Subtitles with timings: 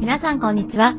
[0.00, 0.94] 皆さんこんにちは。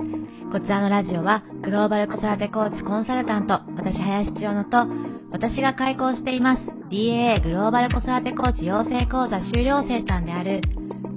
[0.51, 4.77] こちらのラジオはグローバル子育てコーチコンサルタント、私林千代野と
[5.31, 6.61] 私が開講しています
[6.91, 10.61] DAA グローバル子育てコーチ養成講座修了生さんである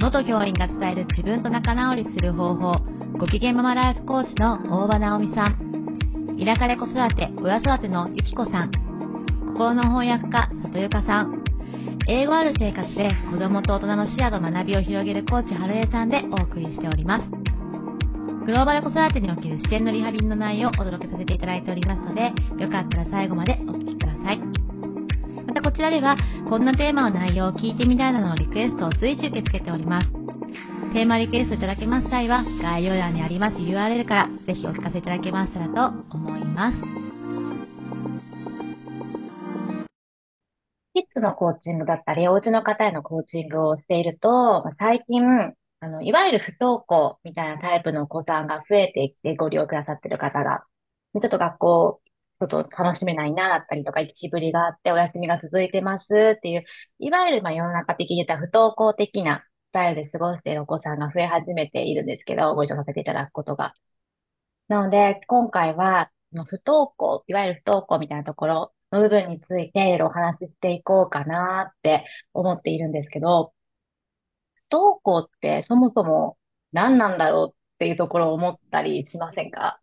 [0.01, 2.73] 元教員が伝える自分と仲直りする方法、
[3.19, 8.73] ご機嫌ママライフコーチの大場直美さん、田舎で子育て、親育てのゆきこさん、
[9.53, 11.45] 心の翻訳家、里ゆかさん、
[12.09, 17.44] 英語ある生活で子供と大人の視野と学びを広げるコーチ春江さんでお送りしております。
[18.45, 22.31] グローバル子育てにおける視点のリハビリの内容をお届けさせていただいておりますので、
[22.63, 24.39] よかったら最後までお聞きください。
[25.47, 26.19] またこちらでは、
[26.51, 30.11] こんなテーマの内容を聞いてみたいなどのリクエストを随時受け付けております。
[30.93, 36.77] テーマリクエストいただけます際は、概要欄にあります URL からぜひお聞かせいただけましたらと思います。
[40.93, 50.65] キッズのコーチングだったり、お家の方へのコーチングをしていると、最近、あの、いわゆる不登校みたいなタイプのお子さんが増えてきてご利用くださってる方が、
[51.15, 52.03] ちょっと学校、
[52.41, 56.65] ちょっと楽しめないな、だったりとか、行きしぶりがあって、お休みが続いてますっていう、
[57.01, 63.75] いわゆるまあ世の中的に言った不登校的なスタイルで過ごしているお子さんが増え始めているんですけど、ご一緒させていただくことが。
[64.69, 73.54] なので、今回は、不登校、いわゆる不登校みたいなところの部分についていろいろお話ししていこうかなって思っているんですけど、
[74.79, 76.39] 登校ってそもそも
[76.73, 79.81] 何なんだろうっていうところを思ったりしませんか？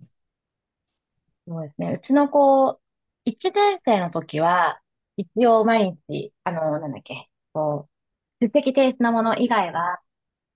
[1.47, 1.93] そうですね。
[1.93, 2.79] うちの子、
[3.25, 4.81] 1年生の時は、
[5.17, 7.89] 一応毎日、あの、なんだっけ、こ
[8.41, 9.99] う、出席提出のもの以外は、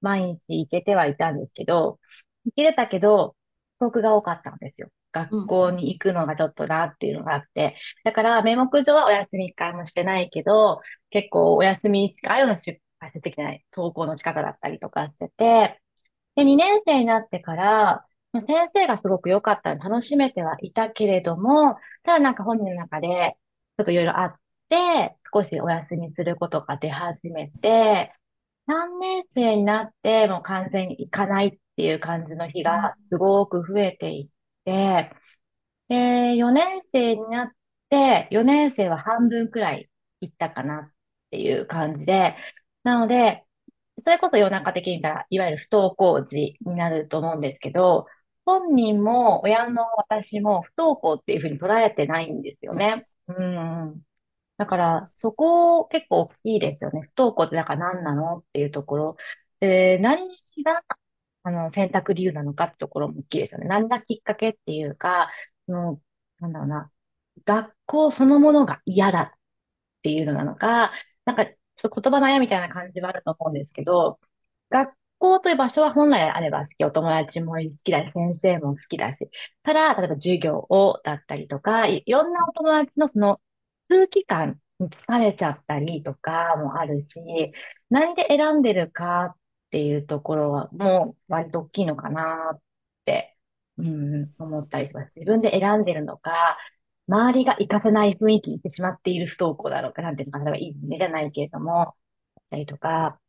[0.02, 2.00] 毎日行けてはいたんですけど、
[2.46, 3.38] 行けてたけど、
[3.80, 4.90] 遅刻が多かったんですよ。
[5.14, 7.76] 学校に行くのがちょっとなっていうのがあって。
[8.06, 13.66] だから、名目上はお休み一回もしてないけど、結構お休み、ああいうの出発できない。
[13.76, 15.82] 登校の仕方だったりとかしてて、
[16.36, 23.38] で、2年生になってから、先生がすごく良かったの楽しめてはいたけれども、ただなんか本人の中で、
[23.78, 24.36] ちょっといろいろあっ
[24.70, 28.14] て、少しお休みすることが出始めて、
[28.68, 34.30] 3年生になってもう完全に行かないっていう感じの日がすごく増えていっ
[34.66, 35.12] て、
[35.88, 37.52] で、4年生になっ
[37.90, 39.90] て、4年生は半分くらい
[40.22, 40.94] 行ったかなっ
[41.32, 42.36] ていう感じで、
[42.86, 43.46] なので、
[44.04, 48.08] それこそ世の中的に言ったら、いわゆる不登校児になると思うんですけど、
[48.46, 53.08] 本人も親の私も不登校っていうふうに捉えてないんですよね。
[53.28, 54.04] うん。
[54.58, 57.02] だから、そこ結構大きいですよね。
[57.04, 59.18] 不登校ってだか何なのっていうところ。
[59.62, 60.30] で、何
[60.66, 60.84] が、
[61.44, 63.68] あの、選択理由なのかってところも大きいですよね。
[63.68, 65.32] 何がきっかけっていうか、
[65.68, 66.02] その、
[66.40, 66.92] なんだろうな、
[67.46, 69.40] 学校そのものが嫌だっ
[70.04, 70.92] ていうのなのか、
[71.26, 71.46] なんか、
[71.78, 74.20] ちょっと言葉の嫌みたいな感じはあると思うんですけど、
[74.70, 79.30] 学校という場所は本来あれば好き、お友達も好きだし、先生も好きだし、
[79.64, 83.42] ただ、例えば授業をだったりとか、いろんなお友達のその
[83.90, 87.52] 空気感に疲れちゃったりとかもあるし、
[87.90, 89.38] 何で選んでるかっ
[89.70, 92.62] ていうところはもう割と大きいのかなっ
[93.06, 93.32] て
[93.78, 95.12] うん、思ったりします。
[95.16, 96.58] 自分で選んでるのか、
[97.08, 101.94] 周りが活かせない雰囲気にしてしまっている不登校だろうか、なんていうのかな、いいじゃないけれども、あっ
[102.50, 103.20] たりとか。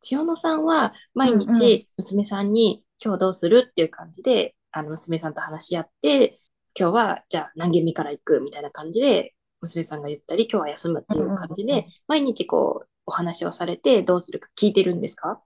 [0.00, 6.38] 千代野さんは毎日娘さんに今日どうするっていう感じで、あの娘さんと話し合って、
[6.78, 15.42] 今日はじゃあ何軒目から行くみたいな感じで、娘さんが言ったり、今日は休むっていう感じで、毎日こう、お話をされてどうするか聞いてるんですか？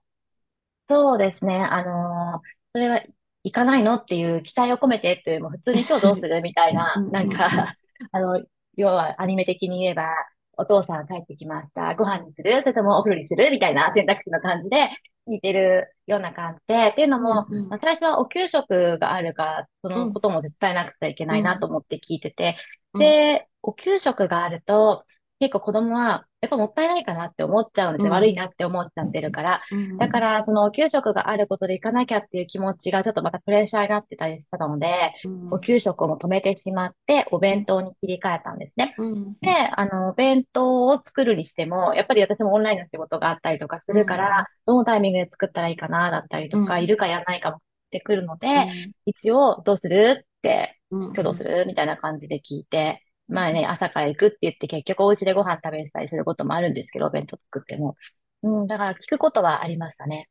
[0.87, 1.57] そうですね。
[1.63, 2.41] あのー
[2.71, 3.01] それは
[3.43, 3.95] 行かないの？
[3.95, 6.41] っていう期待を込めてっていうも、普通に今日どうする？
[6.41, 7.75] みたいな、なんか、
[8.11, 8.43] あの、
[8.75, 10.09] 要はアニメ的に言えば、
[10.57, 11.95] お父さん帰ってきました。
[11.95, 12.59] ご飯にする？
[12.61, 13.49] それともお風呂にする？
[13.51, 14.89] みたいな選択肢の感じで
[15.27, 22.57] 聞いてるような感じで、っていうのも、まあ、最初はお給食があるから、そのことも絶対なくちゃいけないなと思って聞いてて、
[22.97, 25.05] で、お給食があると、
[25.39, 28.11] 結構子供は、やっぱもったいないかなって思っちゃうんですよ。
[28.11, 29.61] 悪いなって思っちゃってるから。
[29.97, 35.13] だから、その、給食があることで行かなきゃっていう気持ちがちょっとまたプレッシャーになってたりしたので、
[35.49, 38.95] お給食も止めてしまって、お弁当に切り替えたんですね。
[39.41, 47.61] で、あの、お弁当を作るにしても、やっぱり私もオンラインの仕事があったりとかするから、どのタイミングで作ったらいいかな、だったりとか、いるかやらないかもっ
[47.91, 48.67] てくるので、
[49.05, 50.79] 一応、どうするって、
[51.15, 57.95] 今日どうするみたいな感じで聞いて、まあね、朝から行くって言って結局お家でご飯食べたりすることもあるんですけど、お弁当作っても。
[58.43, 60.29] うん、だから聞くことはありましたね。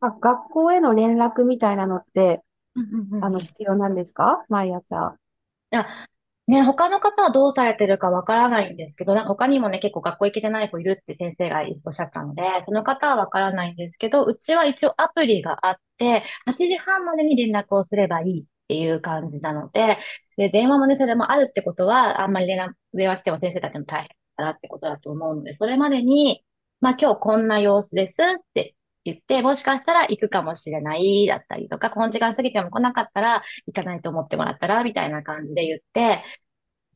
[0.00, 2.42] なんか学校への連絡みたいなのって、
[3.20, 4.44] あの、必要なんですか？
[4.48, 5.16] 毎朝。
[5.72, 5.86] あ、
[6.46, 19.98] ね、他の方はどうされてるかわからないんですけど、なんか他にもね、結構学校行けてない子いるって先生がおっしゃったので、その方はわからないんですけど、うちは一応アプリがあって、8時半までに連絡をすればいいっていう感じなので、
[20.36, 22.58] で、電話もね、それもあるってことは、あんまり、電
[23.08, 26.44] 話来ても先生たちも大変だなってことだと思うので、それまでに、
[26.80, 28.24] まあ今日こんな様子ですっ
[28.54, 36.22] て言って、もしかしたら行くかもしれないだったりとか、この時間過ぎても来なかったら行かないと思ってもらったら、みたいな感じで言って、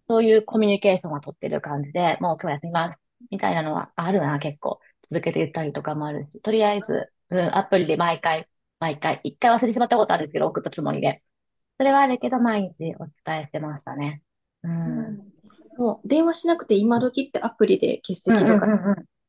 [0.08, 2.98] そういうコミュニケーションは取ってる感じで、もう今日休みます。
[3.30, 4.80] みたいなのはあるな、結構。
[5.10, 6.40] 続けて言ったりとかもあるし。
[6.40, 8.48] とりあえず、うん、アプリで毎回、
[8.78, 11.22] 毎回、一回忘れてしまったことあるんですけど、送ったつもりで。
[11.78, 14.22] それはあるけど、毎日お伝えしてましたね。
[14.62, 15.18] うん。
[15.76, 18.66] もう、電話しなくて今時ってアプリで欠席とか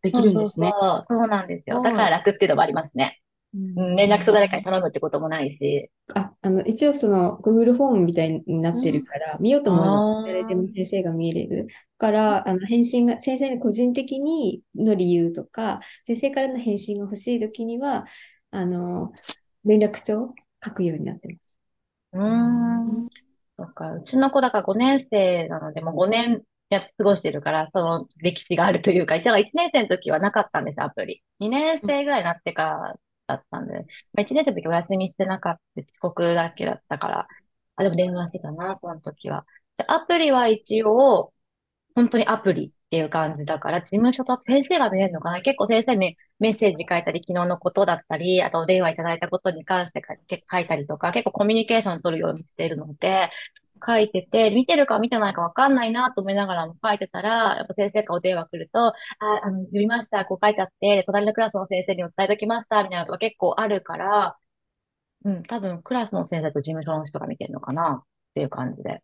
[0.02, 0.72] できるんですね。
[0.72, 1.82] そうそうそう、そうなんですよ。
[1.82, 3.22] だから楽っていうのもありますね。
[3.56, 5.90] うん、連絡と誰かに頼むってこともないし。
[6.14, 11.68] あ、あの、一応その Google フォームみたいになってるから、うん、見ようと思えば誰でも先生が見れる。
[11.98, 18.06] から、あの、返信が、先生の個人的にの理由とか、先生からの返信が欲しいときには、
[18.52, 19.14] あの、
[19.64, 20.34] 連絡帳
[20.64, 21.45] 書くようになってます。
[22.16, 22.22] うー
[23.06, 23.10] ん。
[23.58, 31.24] そっか、うちの子だから5年生なので、もう5年や過ごしてるから、その歴史があるというか、だから1年生の時はなかったんです、アプリ。
[31.40, 32.96] 2年生ぐらいになってから
[33.28, 33.74] だったんで、
[34.14, 37.28] まあ、1年生の時お休みしてなかった、遅刻だけだったから、
[37.78, 39.46] あ、でも電話してたな、その時は。
[39.78, 41.34] で、アプリは一応、
[41.96, 45.42] 本当にアプリっていう感じだから、事務所と先生が見えるのかな？
[45.42, 50.02] 結構先生にメッセージ書いたり、昨日のことだったり、あとお電話いただいたことに関して
[50.52, 53.30] 書いたりとか、結構コミュニケーション取るようにしてるので、
[53.86, 58.94] 書いてて、見てるか見てないかわかんないなと思いながらも書いてたら、やっぱ先生からお電話来ると、あ、
[59.44, 64.38] あの、読みました、こう書いてあって、隣のクラスの先生にも伝えときました、みたいなことが結構あるから、
[65.26, 69.02] うん、多分クラスの先生と事務所の人が見てるのかなっていう感じで。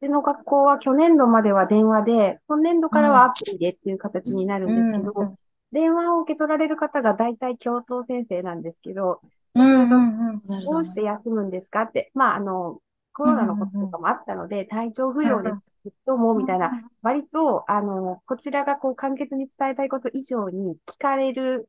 [0.00, 5.38] うちの学校は去年度までは電話で、今年度からはアプリでっていう形になるんですけど、うんうん、
[5.72, 9.20] 電話を受け取られる方が大体教頭先生なんですけど、
[9.56, 12.80] そうすると、どうして休むんですかって、まあ、あの、
[13.12, 15.92] コロナのこととかもあったので、体調不良です。
[16.06, 21.68] どうも、みたいな、割と、あの、こちらがこう簡潔に伝えたいこと以上に聞かれる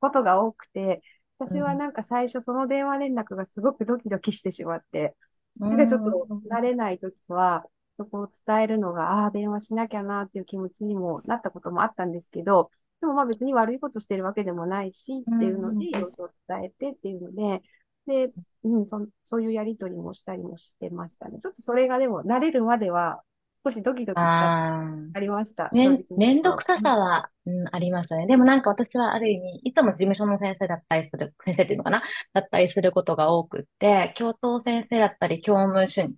[0.00, 1.02] ことが多くて、
[1.38, 5.14] 私はなんか最初その電話連絡がすごくドキドキしてしまって、
[5.58, 7.64] なんかちょっと慣れないときは、
[7.96, 12.70] そこを伝えるのが、ああ、電話しなきゃなっていう気持ちにもなったこともあったんですけど、
[13.00, 17.62] でもまあ別に悪いことしてるわけでもないしっていうので、様子を伝えてっていうので、
[18.06, 18.32] で、
[18.64, 21.38] うん、そそういうやりとりもしたりもしてましたね。
[21.40, 23.22] ちょっとそれがでも、慣れるまでは、
[23.64, 24.80] 少しドキドキした
[25.14, 25.68] ありました。
[25.72, 28.26] めめんどくささは、うん、ありますね。
[28.26, 32.02] でもなんか私はある意味、いつも事務所の先生だったりする、先生っていうのかな？
[32.32, 36.14] だったりすることが多くって、教頭先生だったり、教務主任、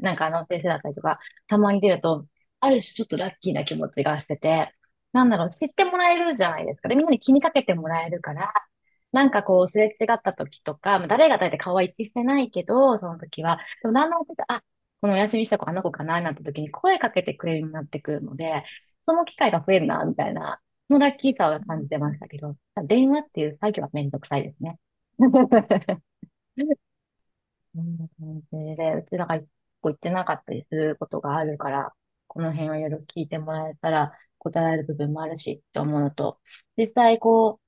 [0.00, 2.26] なんかあの先生だったりとか、たまに出ると、
[2.60, 4.72] ある種ちょっとラッキーな気持ちがしてて、
[5.12, 6.88] なんだろう、知ってもらえるじゃないですか。
[6.88, 8.52] で、みんなに気にかけてもらえるから、
[9.12, 14.62] なんかこう、すれ違った時とか、誰が誰で顔は一致してないけど、その時は、でもだんだんあ、
[15.04, 18.64] このお休みした子あの子かな、なんて時に声かけてくれるようになってくるので、
[19.04, 22.56] その機会が増えるな、みたいな、のラッキーさを感じてましたけど、
[22.86, 24.78] 電話っていう作業はめんどくさいですね。
[27.74, 29.46] うん、で、うちなんか一
[29.82, 31.92] 個言ってなかったりすることがあるから、
[32.26, 36.40] この辺をいろいろ聞いてもらえたら答える部分もあるしって思うのと、
[36.78, 37.63] 実際こう、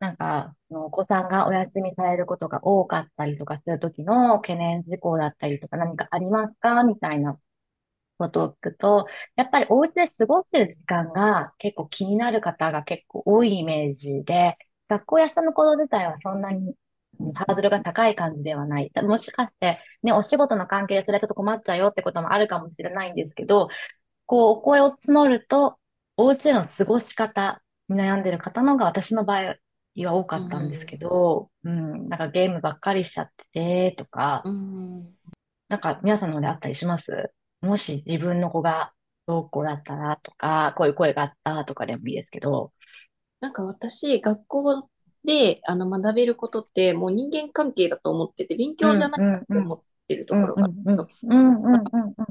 [0.00, 7.38] なんか、お子さんがお休みされることが多かったりとかするときの懸念事項だったりとか何かありますかみたいな
[8.18, 14.56] ことを聞くと、やっぱりお家で過ごしてる時間が結構気になる方が結構多いイメージで、
[14.88, 16.74] 学校休むこと自体はそんなに
[17.34, 18.90] ハードルが高い感じではない。
[19.02, 23.68] もしかして、ね、お仕事の関係でそれちょっと困っちゃうよってこともあるかもしれないんですけど、
[24.26, 25.78] こう、お声を募ると、
[26.16, 29.56] お家での過ごし方に悩んでる方の方が私の場合
[30.04, 35.08] が多かったんですけど、うん、なんかゲームばっかりしちゃってて、とか、うん、
[35.68, 37.30] なんか皆さんのであったりします？
[37.60, 38.92] もし自分の子が
[39.26, 42.72] どうこうだったらとか、こういう声があったとかでもいいですけど。
[43.40, 44.88] なんか私、学校
[45.24, 50.68] であの学べることってもう人間関係だと思ってて、勉強じゃないと思ってるところが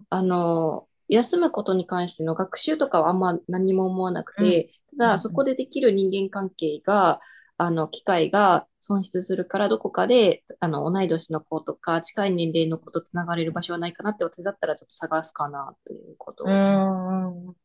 [0.10, 7.20] あの、休むことに関しての学習とかはあんま何も思わなくて、ただそこでできる人間関係が、
[7.62, 17.56] あの、機会が損失するから、どこかで、あの、同い年の子とか、近い年齢の子とつながれる場所はないかなって、私だったらちょっと探すかな、ということうん。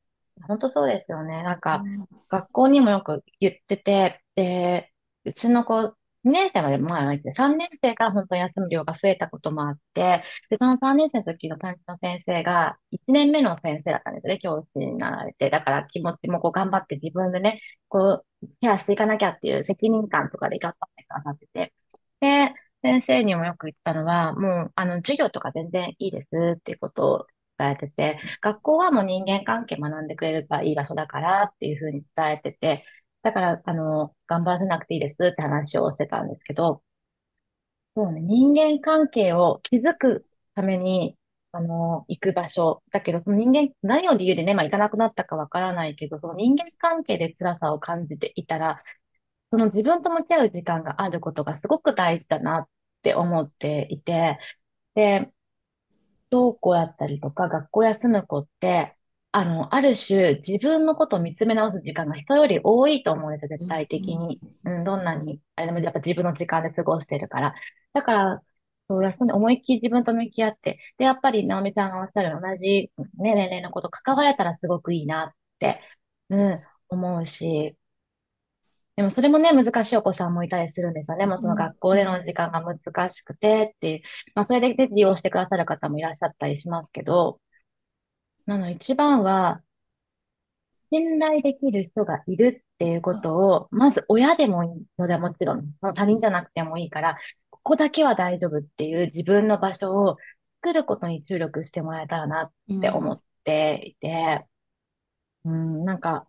[0.49, 1.45] 本当そうですよね。
[1.45, 1.85] なんか、
[2.29, 4.91] 学校にもよく言ってて、で、
[5.25, 5.95] うちの子、
[6.25, 15.51] 2年生まで前はないです3年生から本当に休む量が増えたこともあって、で、その3年生の時の担任の先生が、1年目の先生だったんですね、教師になられて。
[15.51, 21.73] だから気持ちもこう頑張って自分でね、こう、ケアしていかなきゃっていう責任感とかで頑張ってくださってて。
[22.21, 26.29] で、先生にもよく言ったのは、もう、あの、授業とか全然いいです
[26.59, 27.27] っていうことを
[27.59, 32.85] 伝えてて、学校はもう人間関係学んでくれればいい場所だからっていうふうに伝えてて、
[33.25, 36.85] だから、あの、頑張らせなくていいですって話をしてたんですけど、
[37.97, 41.17] そうね、人間関係を築くために、
[41.53, 42.83] あの、行く場所。
[42.91, 48.83] だけど、その人間、何を理由でね、まあ行かなくなったかわからないけど、その人間関係で辛さを感じていたら、
[49.51, 52.69] その自分と向き合う時間があることがすごく大事だなっ
[53.03, 54.39] て思っていて、
[54.95, 55.33] で、
[56.31, 58.97] 不登校やったりとか、学校休む子って、
[59.37, 64.41] あの、ある種、自分のことを見つめ直す時間が人より多いと思うんですよ、絶対的に。
[64.65, 67.55] うん、どんなに、あれでもやっぱ自分の時間で過ごしてるから。
[67.93, 68.43] だから、
[68.89, 75.81] そう休んで思いっきり自分と向き合って、で、やっぱり、直美さんがおっしゃるように同じ、ね、年齢のこと関われたらすごくいいなって、
[76.29, 76.61] うん、
[76.91, 77.77] 思うし、
[78.97, 81.27] でもそれもね、難しいお子さんもいたりするんですよね。
[81.27, 84.03] もうその学校での時間が難しくてっていう、
[84.37, 87.41] まあそれでで利用してくださる方もいらっしゃったりしますけど、
[88.47, 89.63] なので一番は、
[90.93, 97.19] 信頼できる人がいるっていうことを、まず親でもいいのではもちろん、その他人じゃなくてもいいから、
[97.51, 100.19] ここだけは大丈夫っていう自分の場所を
[100.63, 104.47] 作ることに注力してもらえたらなって思っていて、
[105.45, 106.29] うん、なんか、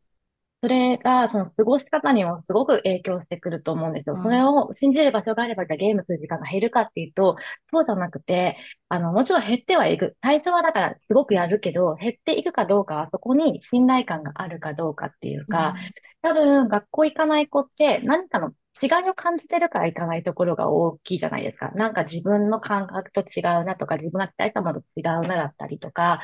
[0.66, 4.16] それが、その過ごし方にもすごく影響してくると思うんですよ。
[4.16, 7.36] うんそれを信じる場所があれば、じゃあゲームする時間が減るかっていうと、
[7.72, 8.58] そうじゃなくて、
[8.90, 10.18] あの、もちろん減ってはいく。
[10.24, 15.76] 最初はだからすごくやるけど、減っていくかどうかはそこに信頼感があるかどうかっていうか、
[16.24, 18.50] 多分学校行かない子って何かの
[18.82, 21.70] 違いを感じてるから行かないところが大きいじゃないですか。
[21.76, 26.22] なんか自分の感覚と違うなとか、自分が期待したものと違うなだったりとか、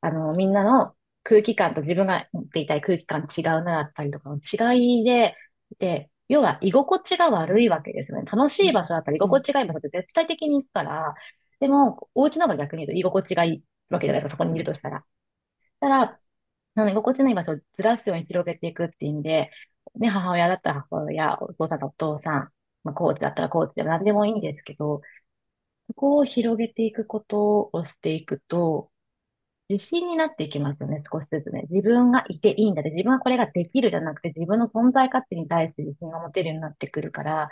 [0.00, 0.94] あの、みんなの
[1.24, 5.36] 空気感と自分が持っていたい空気感違うなだったりとかの違いで、
[5.78, 8.24] で、要は居心地が悪いわけですよね。
[8.24, 11.14] 楽しい場所だったら居心地がいい場所って絶対的に行くから、
[11.60, 15.04] でも、お家の方が逆に言うと居心地がいいわけじゃないですか、そこにいるとしたら。
[15.80, 16.20] たら、
[16.74, 19.50] なので、居心地のいい場所をずらすように広げていくっていう意味で、
[19.96, 22.52] ね、母親だったら母親、お父さんだったらお父さん、
[22.84, 25.02] まあ、コーチだったらコーチでも何でもいいんですけど、
[25.88, 28.91] そこを広げていくことをしていくと、
[29.68, 31.62] 自信になっていきますよね、少しずつね。
[31.70, 37.48] 自分がいていいんだって、自分はこれができるじゃなくて、自分の存在価値に対して自信が持てるようになってくるから、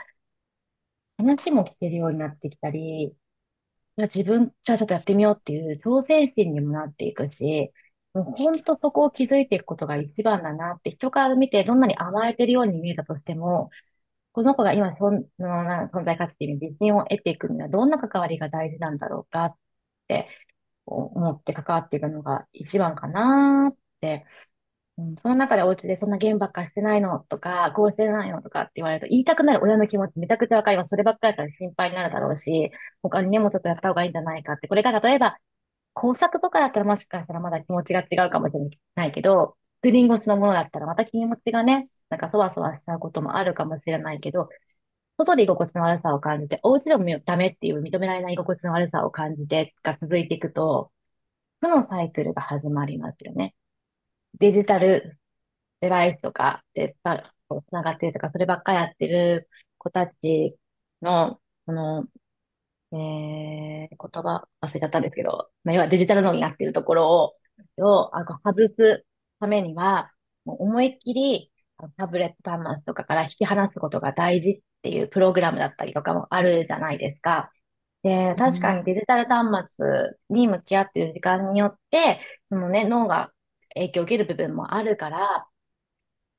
[1.18, 3.14] 話も聞けるようになってきたり、い
[3.96, 7.72] や自分、じゃあちょっとやってみようっていう挑戦心にもなっていくし、
[8.14, 13.70] もう本当そこを気づいていくことが一番だなって、人から見てどんなに甘えてるように見えたとしても、
[14.32, 19.56] この子が今そのな存在価値に自信を得ていくにはどんな関わりが大事なんだろうかっ
[20.08, 20.28] て
[20.86, 24.26] 思って関わっていくのが一番かなって。
[24.98, 30.88] うん、その中でお家でそんなゲームばっかしてないのとか、こうしてないのとかって言われると言いたくなる親の気持ちめちゃくちゃわかります。
[30.90, 32.70] そればっかりだったら心配になるだろうし、
[33.02, 34.68] 他にね、もうちょっとやった方がいいんじゃないかって。
[34.68, 35.38] これが例えば
[35.94, 38.60] 工作とかだったらもしかしたらまだ気持ちが違うかもしれ
[38.94, 44.48] ないけど、スクリーン越しのものだったらまた気持ちがね、なんかそわそわしちゃうこともあるかもしれないけど、
[45.20, 50.92] 外で居心地の悪さを感じて、お家でもダメっていう認められない居心地の悪さを感じてが続いていくと、
[51.60, 53.54] 負のサイクルが始まりますよね。
[54.38, 55.18] デジタル
[55.80, 59.48] デバイスとかでつながってるとか、そればっかやってる
[59.78, 60.56] 子たち
[61.02, 62.06] の、その、
[62.92, 62.98] えー、
[63.88, 67.34] 言葉忘れちゃったんですけど、まあ、要はデジタル脳になってるところ
[67.78, 69.04] を、をあ外す
[69.40, 70.12] ためには、
[70.44, 71.52] もう思いっきり
[71.96, 77.52] タブレット端末とかから引き離すことが大事っていうプログラムだったりとかもあるじゃないですか。
[78.02, 79.86] で、確かにデジタル端末
[80.30, 82.20] に向き合っている時間によって、
[82.50, 83.32] そのね、脳が
[83.74, 85.48] 影響を受ける部分もあるから、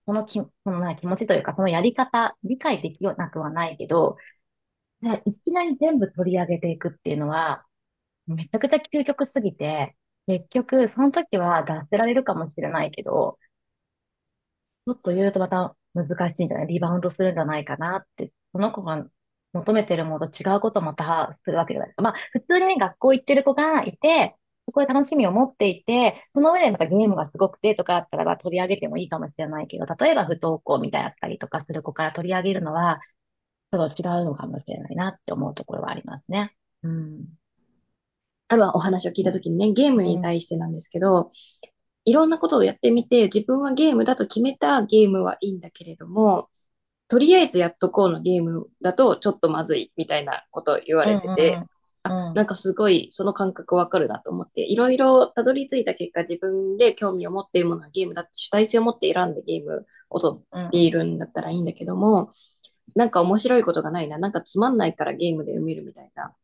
[0.06, 4.18] そのき、その気持ちというか、そのやり方、理解できなくはないけど、
[5.26, 7.66] いきなり全部取り上げていくっていうのは、
[8.28, 13.40] めちゃくちゃ究極すぎて、結局、その時は出せられるかもしれないけど、
[14.86, 16.68] ちょっと言うとまた難しいんじゃない？
[16.68, 19.06] リバウンドするんじゃないかなって、その子が
[19.54, 22.04] 求めてるものと違うこともまたするわけじゃないですか。
[22.04, 24.36] まあ、普通にね、学校行ってる子がいて、
[24.68, 33.00] そこで楽しみを持っていて、その上でなんかゲームがすごくてとかあったらば取り上げてもいいかもしれないけど、例えば不登校みたいだったりとかする子から取り上げるのは、
[33.74, 36.56] ちょっと違うのかもしれないなって思うところはありますね。
[36.84, 37.26] うん。
[38.48, 41.32] あるお話を聞いたときにね、ゲームに対してなんですけど、
[42.06, 46.50] いろんなことをやってみて、自分はゲームだと決めたゲームはいいんだけれども、
[47.08, 51.66] とりあえずやっとこうのゲームだとちょっとまずいみたいなことを言われてて、うん
[52.04, 62.32] あ、なんかすごいその感覚わかるなと思って、いろいろたどり着いた結果自分で興味を持っているものはゲームだって主体性を持って選んでゲームを取っているんだったらいいんだけども、
[62.96, 66.36] なんか面白いことがないな、なんかつまんないからゲームで読めるみたいな、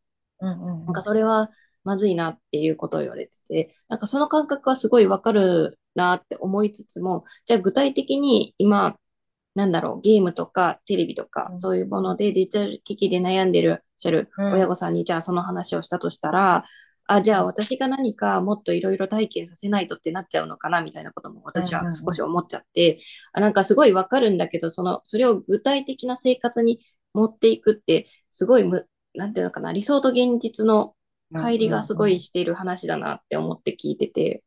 [0.42, 0.86] うんうん。
[0.86, 1.50] なんかそれは
[1.88, 8.98] まずいなっていうことを言われてて、なんかその感覚はすごいわかるなって思いつつも、じゃあ具体的に今、
[9.56, 11.58] なんだろう、ゲームとかテレビとか、うん。
[11.58, 14.52] そういうものでデジタル機器で悩んでる、らっしゃるうん。
[14.52, 16.66] 親御さんに、じゃあその話をしたとしたら、
[17.08, 23.00] あ、じゃあ私が何かもっといろいろ体験させないとってなっちゃうのかな、みたいなことも私は少し思っちゃって、
[23.32, 26.82] あなんかすごいわかるんだけど、その、それを具体的な生活に
[27.14, 30.94] 持っていくって、すごいむ、なんていうのかな、理想と現実の
[31.34, 34.44] 乖離がすごいしている話だなって思って聞いてて、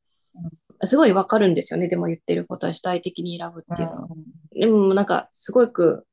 [0.85, 1.89] すごいわかるんですよね。
[1.89, 4.09] でも言ってることは主体的に選ぶっていうのは。
[4.53, 6.07] でもなんか、すごく、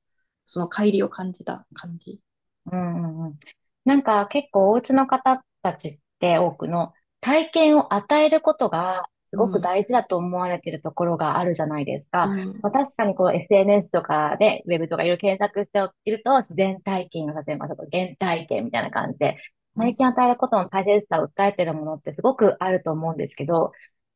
[0.46, 2.22] その乖離を感じた感じ。
[2.72, 3.40] うんうんうん
[3.86, 12.26] なんか結構お家の方たちって多くの体験を与えることがすごく大事だと思われているところがあるじゃないですか。
[12.26, 19.38] うんまあ、確かにこう SNS とかで、ウェブとかいろいろ検索していると、自然体験が例えばちょっと原体験みたいな感じで、
[19.78, 23.72] 体験を与えることの大切さを訴えているものってすごくあると思うんですけど、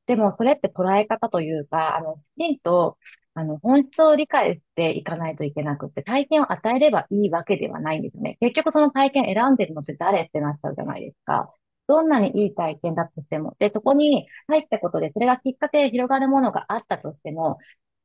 [0.08, 2.98] でもそれって捉え方というか、あの、きちんと、
[3.34, 8.38] あの、本質を理解していかないといけなくって、体験を与えればいいわけではないんですね。
[8.42, 11.54] 結局その体験選んでるのって誰ってなっちゃうじゃないですか。
[11.88, 13.56] どんなにいい体験だとしても。
[13.60, 17.58] で、そこに入ったことで、それがきっかけで広がるものがあったとしても、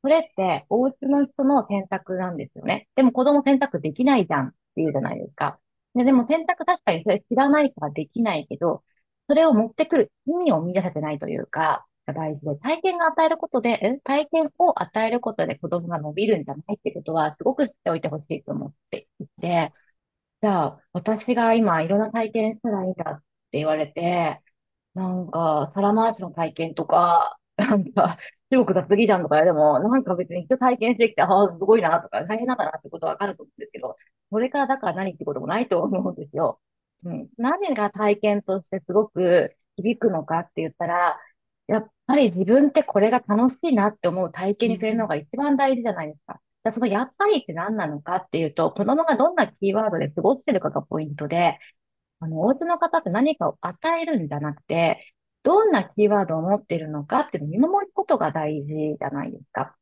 [0.02, 2.88] それって、お家の人の選択なんですよね。
[2.94, 5.58] でも子供選択できないじゃんって言うじゃないですか。
[5.96, 8.84] で、でも選択確かにそれ知らないからできないけど、
[9.28, 19.72] それを持ってくる意味を見出せてないというか、大事で、体験が与えることで、え体験を与えることで子供が伸びるんじゃないってことは、すごく知っておいてほしいと思っていて、
[20.42, 23.18] じゃあ、私が今いろんな体験したらいいんだっ
[23.50, 24.42] て言われて、
[24.94, 28.18] なんか、皿回しの体験とか、なんか、
[28.50, 33.96] 中国雑技団とかでも、なんか別に一度体験してきて、ああ、すごいなとか、大変なんだなってことはわかると思うんですけど、
[34.30, 36.60] これからだから何ってこともないと思うんですよ。
[37.04, 37.28] うん。
[37.38, 41.20] 何が体験としてすごく響くのかって言ったら、
[41.68, 46.40] やっぱり自分ってこれが楽しいなって思う体験に触れるのが一番大事じゃないですか。
[46.64, 51.58] じゃそのやっぱりって何なのかっていうと、子供がどんなキーワードで過ごしてるかがポイントで、
[52.20, 59.76] あの、お家の方って何かを与えるんじゃなくて、どんなキーワードを持っているのかっていうのを見守ることが大事じゃないですか。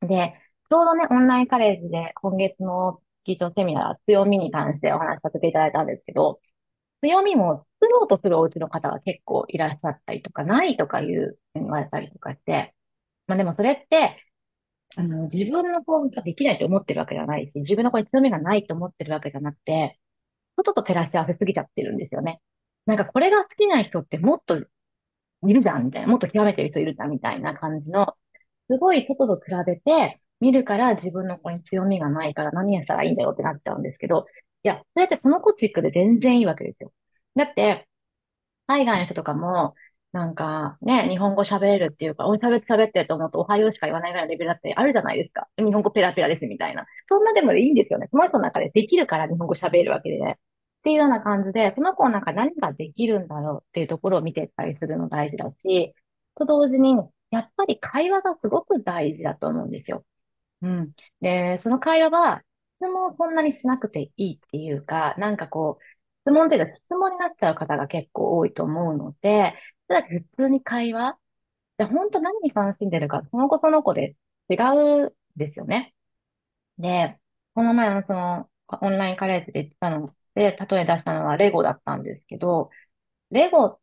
[0.00, 0.34] で、
[0.70, 6.40] ちょうどね、オンラインカレッジで今月の技術セミナー、強みに関してお話しさせていただいたんですけど、
[7.02, 12.74] 強みも作ろうとするお家の方が結構いらっしゃったりとか、ないとかいう、言われたりとかして、
[13.26, 14.24] まあでもそれって、
[14.96, 19.98] あの、自分の方ができないと思ってるわけじゃないし、自分の子に強みがないと思ってるわけじゃなくて、
[20.56, 22.40] 外と照らし合わせすぎちゃってるんですよね。
[22.86, 28.16] なんかこれが好きな人ってもっといるじゃんみたいな、もっと極めてる人いるじゃんみたいな感じの、
[28.70, 34.26] すごい外と比べて見るから自分の子に強みがないから何やったらいいんだろうってなっちゃうんですけど、
[34.62, 36.92] いや、それってその子チックで全然いいわけですよ。
[37.34, 37.88] だって、
[38.66, 39.74] 海外の人とかも、
[40.12, 45.48] なんかね、日本語喋れるっていうか、おしゃべって喋ってると思うと、おはようしか言わないぐらいのレベルだってあるじゃないですか。
[45.58, 46.86] 日本語ペラペラですみたいな。
[47.08, 48.08] そんなでもいいんですよね。
[48.10, 50.32] その人の中でできるから日本語喋れるわけで、ね。
[50.32, 50.36] っ
[50.82, 55.94] ていうような感じで、その子の中で何ができるんだろうっていうところを見ていったりするの大事だし、
[56.36, 56.96] と同時に、
[57.30, 60.04] やっぱり会話がすごく大事だと思うんですよ。
[60.64, 60.92] うん。
[61.20, 62.42] で、その会話は、
[62.80, 65.84] 質問をそんなにしなくていいっていうか、なんかこう、
[66.30, 69.54] 質問っていうか質問になっちゃう方が結構多いと思うので、
[69.88, 71.18] ただ普通に会話
[71.78, 74.16] で、本当何に関心でるか、その子その子で
[74.50, 75.94] 違うんですよね。
[76.78, 77.18] で、
[77.54, 78.50] この前のその、
[78.82, 82.70] オンラインカレッジで言ってたので、例え出したのはレゴだったんですけど、
[83.30, 83.80] レゴっ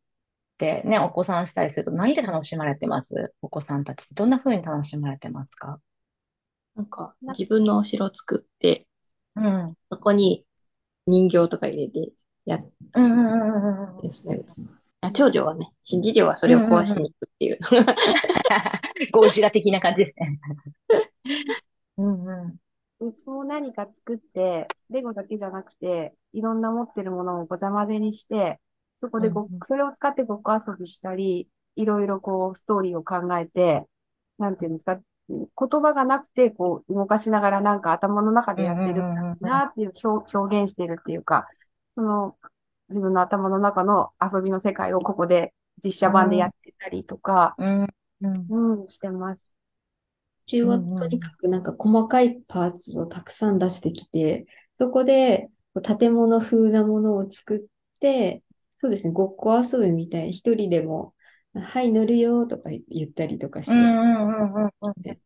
[0.57, 3.33] てね、お子さんしたりすると何で楽しまれてます？
[3.41, 4.07] お子さんたち。
[4.13, 5.79] どんな風に楽しまれてますか？
[6.75, 8.87] なんか、自分のお城を作って、
[9.35, 9.75] うん。
[9.89, 10.45] そこに
[11.07, 12.11] 人形とか入れて
[12.45, 14.01] やっうんうんうんうんうん。
[14.01, 14.35] ですね。
[14.35, 14.67] うちも
[15.01, 17.95] あ長女はね、次女はそれを壊しに行くっていうのが、
[19.11, 20.39] ゴジラ的な感じですね。
[21.97, 22.59] うんう
[23.01, 23.07] ん。
[23.07, 28.59] うちも何か作って、レゴだけじゃなくて、いろんな持ってるものをごちゃ混ぜにして、
[29.01, 33.87] そこでご、うんうんそれを使ってごっこ遊びしたり、いろいろこう、ストーリーを考えて、
[34.37, 34.99] なんていうんですか、
[35.31, 39.01] 言葉がなくて、こう、動かしながらなんか頭の中でやってる
[39.41, 41.47] なっていう表、表現してるっていうか、
[41.95, 42.37] その、
[42.89, 47.87] 自分の頭の中の遊びの世界をここで実写版でやってたりとか、うん。
[48.21, 48.81] うん。
[48.81, 49.55] うん、してます。
[50.45, 54.45] ちはとにかくなんか細かいパーツをたくさん出してきて、
[54.77, 58.43] そこでこう建物風なものを作って、
[58.77, 61.13] そうですね、ごっこ遊びみたいに一人でも、
[61.53, 64.63] はい、乗るよとか言ったりとかして、うんうんうんうんうん。
[64.65, 65.17] うんそうで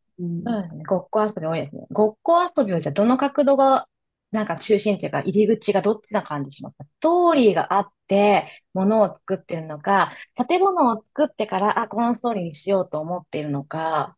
[0.70, 0.84] すね。
[0.86, 1.86] ごっこ遊び多いですね。
[1.92, 3.88] ごっこ遊びはじゃあどの角度が、
[4.32, 6.84] なんか中心っていうか入り口がどっちな感じしますか？
[6.86, 10.14] ストーリーがあって、ものを作ってるのか、
[10.48, 14.18] 建物を作ってから、あ、このストーリーにしようと思っているのか、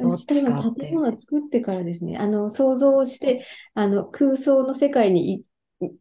[0.00, 5.46] どっうち多ちかっ建物を作ってからですね、あの、想像して、あの、空想の世界にい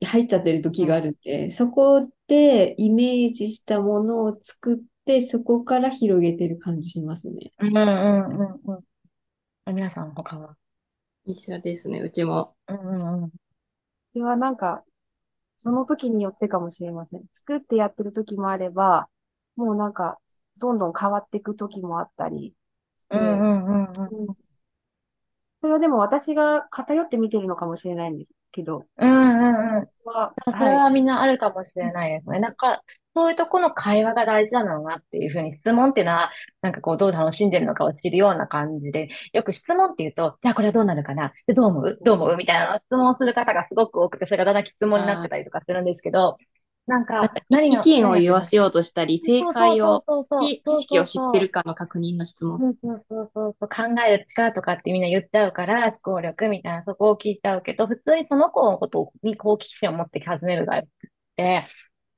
[0.06, 7.52] 入っちゃってる時があるんで、そこでイメージしたものを作って、そこから広げてる感じしますね。
[7.60, 9.74] うんうんうんうん。
[9.76, 10.58] 皆さん他は。
[11.26, 12.56] 一緒ですね、うちも。
[12.68, 13.26] うんうんうん。
[13.26, 13.32] う
[14.14, 14.84] ちはなんか、
[15.58, 17.26] その時によってかもしれません。
[17.34, 19.10] 作ってやってる時もあれば、
[19.56, 20.20] もうなんか、
[20.58, 22.56] どんどん変わっていく時もあったり
[23.00, 24.30] して、うんうんうんうん。
[24.30, 24.38] うん
[25.62, 29.88] それはでも私が偏って見てるのかもしれないんですけど、うんうんうん。
[30.06, 32.40] は、それはみんなあるかもしれないですね。
[32.40, 32.82] なんか、
[33.14, 41.34] そういうとこの会話が大事なのなっていうふうに質問っていうのは、なんかこう、どう楽しんでるのかを知るような感じで、よく質問って言うと、じゃあこれはどうなるかな？
[41.46, 42.00] で、どう思う？
[42.04, 42.38] どう思う？
[42.38, 46.38] みたいな質問をする方がすごく多くて、それがだんだん質問になってたりとかするんですけど、
[46.91, 50.04] なんか、何意が、見を言わせようとしたり、正解を、
[50.41, 52.60] 知知識を知ってるかの確認の質問。
[52.60, 53.56] そうそうそうそう。
[53.62, 61.65] そう、考える力とかってみんな言っちゃうから、思考力みたいなそこを聞いちゃうけど、普通にその子のことに好奇心を持って尋ねるがよくて、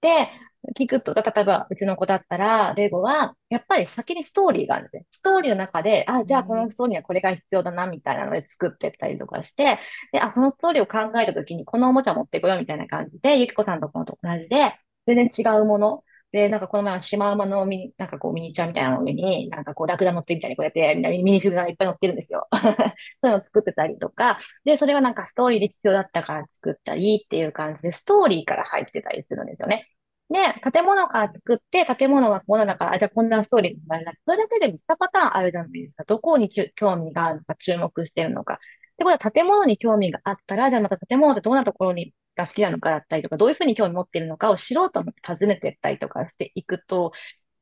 [0.02, 0.30] で、
[0.78, 5.06] 聞くと、例えばうちの子だったら、レゴは、やっぱり先にストーリーがあるんですね。
[5.12, 9.78] ストーリーの中で、あ、じゃあこのストーリーにはこれが必要だな、みたいなので作ってったりとかして、
[10.14, 14.74] で、あ、そのストーリーを考えたときに、このおもちゃ持ってこようみたいな感じで、ゆきこさんとこのと同じで、
[15.06, 22.48] 全然違うもの、で、なんかこの前はシマウマのミニ、なんかこうミニチュアみたいなの上に、なんかこうラクダ乗ってるみたいにこうやって、みんなミニフィグがいっぱい乗ってるんですよ。
[23.22, 29.88] そういうのを作ってたりとか、で、それがなんかストーリーで必要だったから作ったりっていう感じで、ストーリーから入ってたりするんですよね。
[30.34, 30.40] で、
[30.74, 34.14] 建物から作って、建物がこうなんだから、あ、じゃあこんなストーリーになるな。
[34.26, 36.06] それだけでも2パターンあるじゃないですか。
[36.06, 38.56] どこにきゅ興味があるのか、注目してるのか。
[38.56, 38.58] っ
[38.98, 47.12] てことは、建物に興味があったら、じゃあまた建物ってどんなところにが好きなのかだったりとか、どういうふうに興味持ってるのかを知ろうと思って尋ねていったりとかしていくと、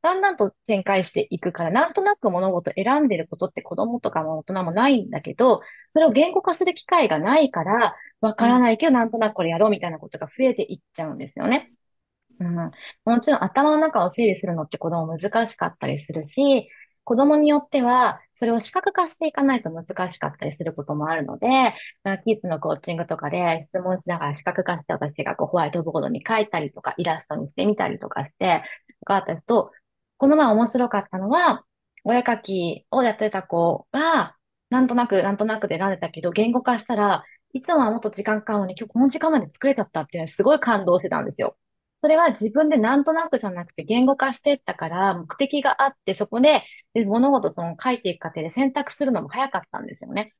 [0.01, 5.61] だんだんと展開していくから、なんとなく物事選んでることって子供とかも大人もないんだけど、
[5.93, 11.71] それを言語化する機会がないから、わからないけど、なんとなくこれやろうみたいなことが増えていっちゃうんですよね。
[12.41, 12.71] うん。
[13.05, 16.69] もちろん頭の中を整理するのって子供難しかったりするし、
[17.03, 21.47] 子供によっては、それを視覚化していかないと難しかったりすることもあるので、
[22.25, 28.63] キッズのコーチングとかで質問しながら視覚化して私がこうホワイトボードに書いたりとか、イラストにしてみたりとかして、
[28.99, 29.71] とかあったりすと、
[30.17, 31.65] この前面白かったのは、
[32.03, 34.35] お絵描きをやってた子が、
[34.69, 37.23] なんとなく、なんとなくで選んでたけど、言語化したら、
[37.53, 41.57] いつもはもっと時間かかるのに、今日この時間まで作れたったっていうのにすごい感動してたんですよ。
[42.01, 50.33] それは自分でなんとなくじゃなくて言語化していったから、目的があって、そこで、で物事その書いていく過程で選択するのも早かったんですよね。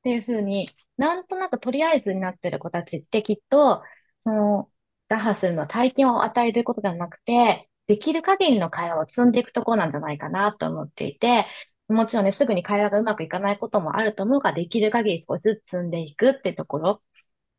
[0.00, 0.66] っていうふうに、
[0.96, 3.82] なんとなくとりあえずになってる子たちってきっと、
[4.24, 4.70] その、
[5.08, 11.46] 打破するのは体験を与えることではなくて、できる限りの会話を積んでいくところなんじゃないかなと思っていて、
[11.88, 17.02] もちろんね、すぐに会話がうまくいかないこともあると思うが、できる限り少しずつ積んでいくってところ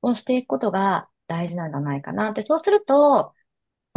[0.01, 2.43] をしていくことが大事なんじゃないかなって。
[2.45, 3.33] そうすると、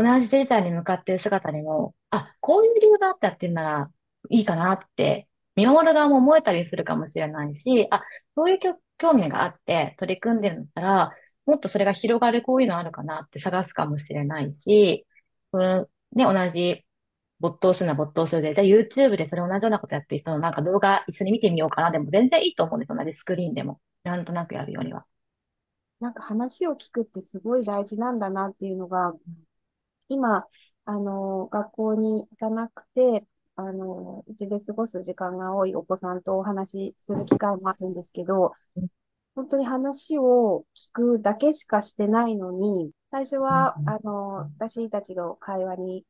[0.02, 3.90] 同じデータに向かっている姿にも、あ、こういう理由があったっていうなら
[4.30, 8.02] いいかなって、見守る側も思えたりするかもしれないし、あ、
[8.36, 8.58] そういう
[8.98, 15.06] 興味があって取り組んでるんだったら、もっとそれが広がるこういうのあるかなって探すかもしれないし、
[15.52, 16.84] そのね、同じ
[17.40, 22.96] 没頭するの没頭するで、じゃあ YouTube でそれ同じようなことやってる人のなんか動画一緒に見てみようかなでも全然いいと思うんですよ。
[22.96, 23.80] 同じスクリーンでも。
[24.04, 25.04] なんとなくやるよりは。
[26.00, 29.14] なんか話を聞くってすごい大事なんだなっていうのが、
[30.12, 30.46] 今、
[30.84, 38.88] あの、学校に行かなくて、あの、うちで過ごす時間が多いお子さんとお話しする機会もあるんですけどうん、
[39.34, 46.04] 本当に話を聞くだけしかしてないのに、最初は、うんあの、私たちの会話に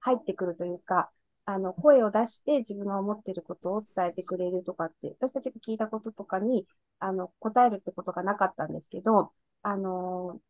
[0.00, 1.10] 入ってくるというか、
[1.44, 6.66] あの、声を出して自分が思っていることを伝えてくれるとかって、私たちが聞いたこととかに、
[7.00, 10.40] あの、答えるってことがなかったんですけど、あの、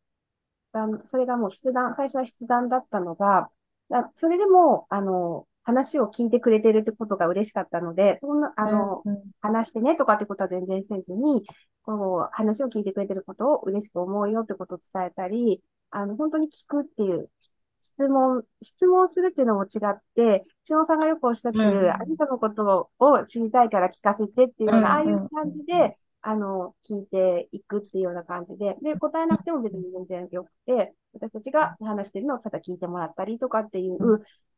[1.05, 3.49] それがもう筆談、最初は筆談だったのが、
[3.89, 11.43] だそれでも、あの、話を聞いてくれてるってことが嬉しかったので、そんな、あの、うん話してねとかってことは全然せずに、
[11.83, 33.97] こう、話を聞いてくれてることを嬉しく思うよってことを伝えたり、あの、本当に聞くっていう、し質問、質問するっていうのも違って、千代さんがよくおっしゃってる、あなたのことを知りたいから聞かせてっていうような、ああいう感じで、あの、聞いていくっていうような感じで、で、答えなくても別に全然よくて、私たちが話してるのをただ聞いてもらったりとかっていう、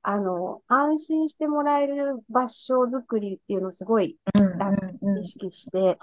[0.01, 4.17] あの、安心してもらえる場所づくりっていうのをすごい、
[5.13, 5.97] 意識して、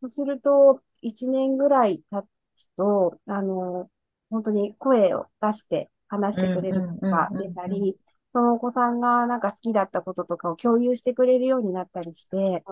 [0.00, 3.90] そうすると、1年ぐらい経つと、あの、
[4.30, 7.98] 本当に声を出して話してくれるとか出たり、
[8.32, 12.64] そのお子さんがなんか好きだったこととかを共有してくれるようになったりして、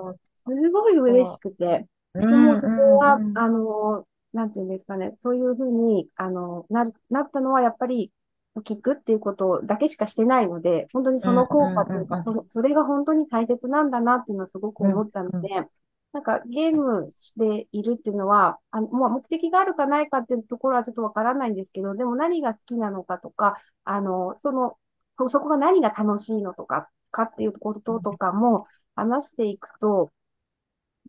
[0.47, 1.87] すごい嬉しくて、
[2.27, 8.13] でもそこは、あの、なんていうんですかね、そういうふうに、あの、な、なったのはやっぱり、
[8.65, 15.49] 聞くっていうことだけしかしてないので、本当にその効果というか、そそれが本当に大切なんだなっていうのはすごく思ったので、
[16.13, 24.77] なんかゲームしているっていうのは、あの、まあ、目的があるかないかっていうところはちょっとわからないんですけど、でも何が好きなのかとか、あの、その、
[25.29, 30.13] そこが何が楽しいのとか、かっていうこととかも話していくと、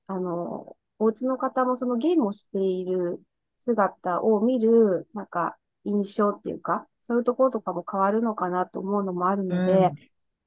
[0.08, 3.22] あの、お家の方もそのゲームをしている
[3.58, 9.92] 姿を見る、なんか、印象っていうか、そういうところとかも変わるのかなと思うのもあるので、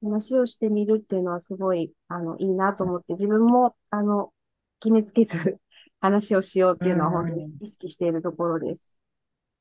[0.01, 4.31] うん、話をしてみるっていうのはすごい、あの、いいなと思って、自分も、あの、
[4.79, 5.59] 決めつけず
[5.99, 8.99] 話をしようっていうのは本当に意識しているところです。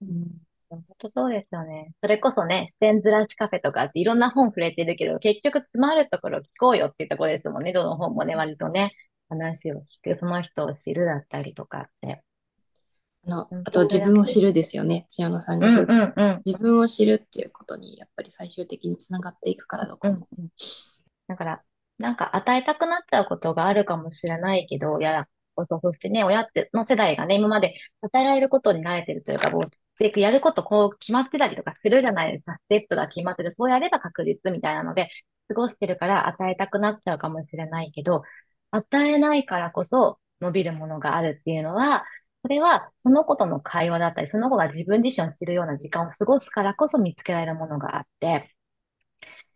[0.02, 1.94] うん、本当そうですよね。
[2.00, 7.72] それこそね、ステンズラシカフェとかっていろんな本触れてるけど、結局詰まるところ聞こうよっていうところですもんね。
[7.72, 8.92] どの本もね、割とね。
[9.32, 12.22] 話を聞く、その人を知るだったりとかって。
[13.26, 15.06] あの、あと自分を知るですよね。
[15.08, 20.26] 千代野さんが、うんうんうん、自分を知るっていうことに、やっぱり最終的につながっていくからどこも。
[20.36, 20.48] うんうん、
[21.28, 21.62] だから、
[21.98, 29.70] なんか与えたくなっちゃうことがあるかもしれないけど、いや、そしてね、親っての世代がね、今まで与えられることに慣れてるというか、もう、
[30.18, 32.56] やることこう決まってたりとかするじゃないですか。
[32.64, 33.54] ステップが決まってる。
[33.56, 35.10] そうやれば確実みたいなので、
[35.48, 38.22] 過ごしてるから与えたくなっちゃうかもしれないけど、
[38.72, 42.04] 与えないからこそ伸びるものがあるっていうのは、
[42.42, 48.54] それはその子との会話だったり、その子が自分自身を知るような時間を過ごすからこそ見つけられるものがあって、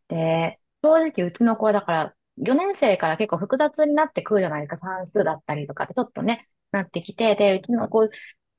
[0.09, 4.79] で、正直うちの子はだから4年生から結構複雑になってくるじゃないですか。
[4.79, 8.13] 算数だったりとかってちょっとね、なってきて、で、うちの子、ちっ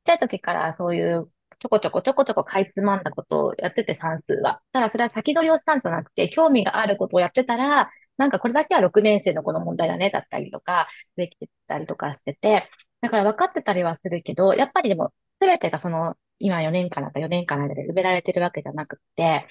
[0.06, 4.62] ちゃい時からそういうちょこちょこちょこちょこかいつまんだことをやってて算数は。
[4.72, 12.70] ただそれは先取りをしたんじゃなくて、興味があることをやってたら、なんかこれだけは6年生の子の問題だね、だったりとか、できてたりとかしてて、
[13.02, 19.48] だから分かってたりはするけど、やっぱりでも、すべてがその、今4年間だった4年間の間で埋められてるわけじゃなくて、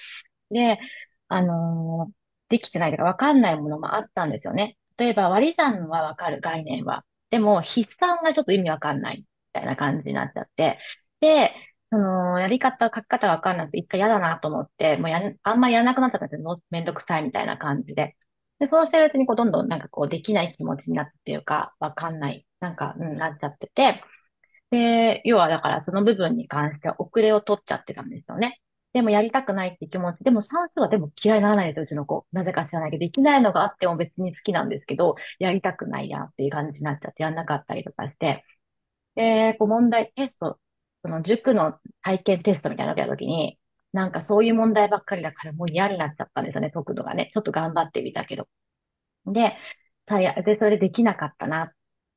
[0.51, 0.79] で、
[1.27, 2.13] あのー、
[2.49, 4.77] できてないとか分かんないものもあったんですよね。
[4.97, 7.05] 例えば割り算は分かる概念は。
[7.29, 10.79] でも、筆算がちょっと意味分かんないみたいな感じになっちゃって。
[11.19, 11.53] で、
[11.91, 16.61] その、やり方、書き方が分かんなくて一回嫌だなと思って、もうや、あんまりやらなくなっちゃったんですよ。
[16.69, 18.15] めんどくさいみたいな感じで。
[18.59, 24.03] で、そうしてるうちにこう、どんどんなんかこう、できない気持ちになってっていうか、わかんない、なんか、うん、なっちゃってて、
[24.71, 28.61] で、要はだからその部分に関しては遅れを取っちゃってたんですよね。
[28.93, 30.23] でもやりたくないって気持ち。
[30.23, 32.25] でも算数はでも嫌いにならないです、うちの子。
[32.31, 38.45] なぜか知らないけど、できないのがあっても別に好きなんですけど、やりたくないやっていう感じになっちゃってやんなかったりとかして。
[39.15, 40.59] で、こう問題、テスト、
[41.03, 43.59] その塾の体験テストみたいなのをやった時に、
[43.97, 47.31] なんかそういう問題ばっかりだからもう嫌になっちゃったんですよね、解くのがね。
[47.33, 48.47] ちょっと頑張ってみたけど。
[49.25, 49.57] で、
[50.45, 51.73] で、それできなかったなと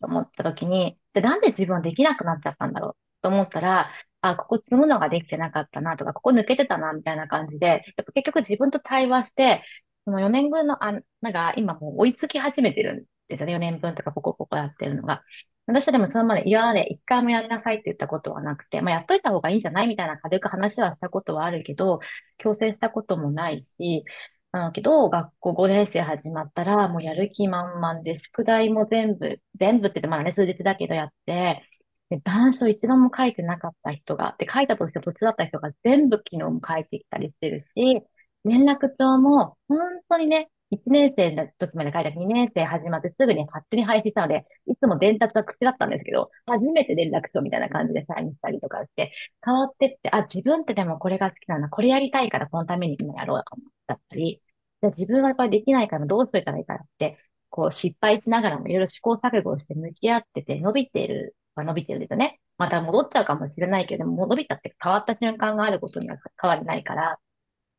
[0.07, 3.91] 思った時に、で、なんで自分はできなくなっちゃったんだろうと思ったら、
[4.23, 9.65] あ、ここ積むのができてなかったなとか、ここ抜けてたなみたいな感じで、やっぱ結局自分と対話して、
[10.05, 13.53] その4年分の、あ、なんか今もう追いつき始めてるんですよね。
[13.53, 15.23] 4年分とかポコポコやってるのが。
[15.73, 22.01] 私はでもそのまで、いやね、一回もやりなさいって言ったことはなくて、まあ、やっといた方がいいんじゃないみたいな軽く話はしたことはあるけど、
[22.39, 24.05] 強制したこともないし、
[24.53, 31.63] なのけど、学校5年生始まったら、もうやる気満々で、宿題も全部、全部って言ってまあね、数日だけどやって、
[32.09, 38.03] で、板書一度も書いてなかった人が、で、書いたとして途中だった人が全部昨日も書いてきたりしてるし、
[38.45, 39.79] 連絡帳も、本
[40.09, 49.13] 当にね、1年生の時まで書いた2年生始まってすぐに勝手に配信したので、いつも伝達は口だったんですけど、初めて連絡書みたいな感じでサインしたりとかして、
[49.45, 54.43] 変わってって、あ、自分ってでもこれが好きなんだ、これやりたいからこのために今やろうと思ったり、
[54.83, 57.19] じゃあ自分はやっぱりできないからどうすれたらいいかって、
[57.51, 62.41] こう失敗しながらもいろいろ試行錯誤して向き合ってて伸びている、は伸びてるんですよね。
[62.59, 67.19] また戻っちゃうかもしれないけども、伸びたって変わった瞬間があることには変わりないから、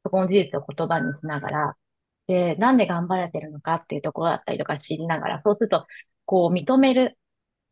[0.04, 1.78] そこの事実を言葉にしながら、
[2.32, 5.86] で、なんで頑張れてるのかっていうところだったりとか知りながら、そうすると、
[6.26, 7.18] こう認める、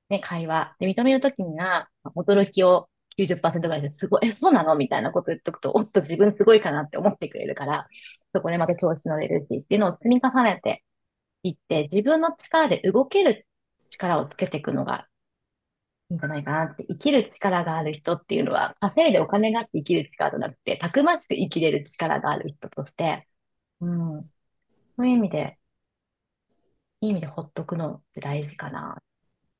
[0.09, 0.75] ね、会話。
[0.79, 4.75] で、認めるときには、驚きを90%ぐらいですごい、え、そうなの？
[4.75, 7.87] みたいなこと言っとくと、おっと自分すごいかなって思ってくれるから、
[8.33, 10.83] そこでまた調子乗れるしっていうのを積み重ねて
[11.43, 13.47] いって、自分の力で動ける
[13.91, 15.07] 力をつけていくのが
[16.11, 23.27] いいんじゃないかなって、生きる力がある人っていうのは、稼いでお金があって生きる力じゃなくて、たくましく生きれる力がある人として、
[23.81, 24.31] うん。
[24.99, 25.57] そういう意味で、
[27.01, 29.01] いい意味でほっとくのって大事かな。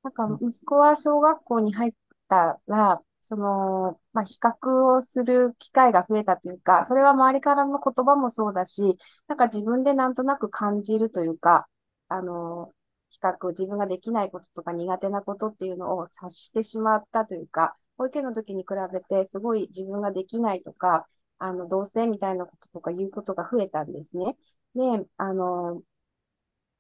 [0.04, 1.94] なんか、息子は小学校に入っ
[2.30, 8.98] たら、その、まあ、比較をする機会が増えたというか、それは周りからの言葉もそうだし、
[9.28, 11.68] なんか自分でなんとなく感じるというか、
[12.08, 12.74] あの、
[13.10, 21.08] 比較、自分ができないこととか苦手なことっていうのを察してしまったというか、保育園の時に比べてすごい自分ができないとか、
[21.40, 24.38] あの、同性みたいなこととか言うことが増えたんですね。
[24.76, 25.84] で、あの、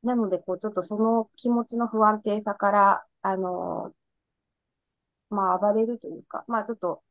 [0.03, 3.93] なので、こう、ちょっとその気持ちの不安定さから、あの、
[5.29, 7.03] まあ、暴れるというか、まあ、ちょっと、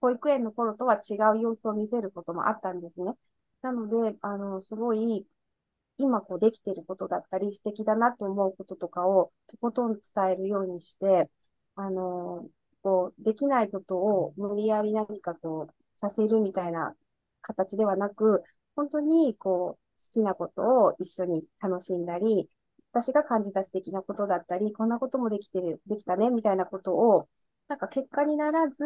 [0.00, 3.14] 保育園の頃とは違う様子を見せることもあったんですね。
[3.62, 5.26] なので、あの、すごい、
[5.98, 11.30] 今こうできてることだったり、素敵だなと思うこととかを、とことん伝えるようにして、
[11.76, 12.48] あの、
[12.82, 16.96] こう、できないことを無理やり何かこう、させるみたいな
[17.42, 18.42] 形ではなく、
[18.76, 22.48] 本当にこう、好きなことを一緒に楽しんだり、
[22.92, 27.28] 私が感じた素敵なことだったり、こんなこともできてる、できたね、みたいなことを、
[27.68, 28.84] なんか結果にならず、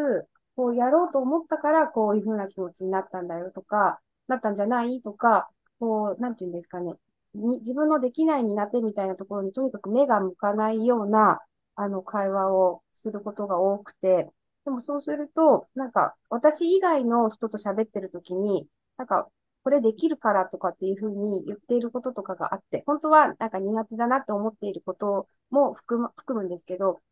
[0.56, 5.48] こうやろうと思ったから、こういうふうな気持ちになったんだよとか、なったんじゃないとか、
[5.80, 6.94] こう、なんていうんですかね。
[7.34, 11.40] に自分のできない苦手みたいなところにとにかく目が向かないような、
[11.74, 14.30] あの、会話をすることが多くて、
[14.64, 19.28] でもそうすると、なんか、私以外の人と喋ってるときに、なんか、
[19.64, 27.02] これできるからとかっていうふうに言っていることとかがあって、本当はなんか苦手だなって思っていることも含む、含むんですけど、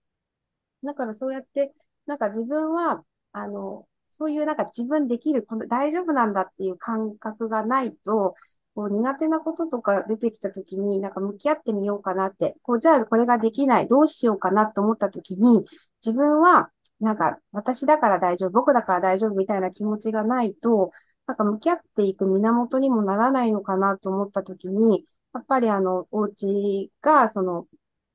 [0.85, 1.73] だからそうやって、
[2.07, 8.35] なんか自分は、あの、そういうなんか自分できる、この大丈夫なんだっていう感覚がないと、
[8.75, 15.65] こう苦手なこととか出てきたときに、なんか向き合ってみようかなって、こう、じゃあこれができない、どうしようかなと思ったときに、
[16.05, 20.93] 自分は、なんか、私だから大丈夫、僕だから大丈夫みたいな気持ちがないと、
[21.27, 27.67] なんか向き合っていく源にもならないのかなと思ったときに、やっぱりあの、お家が、その、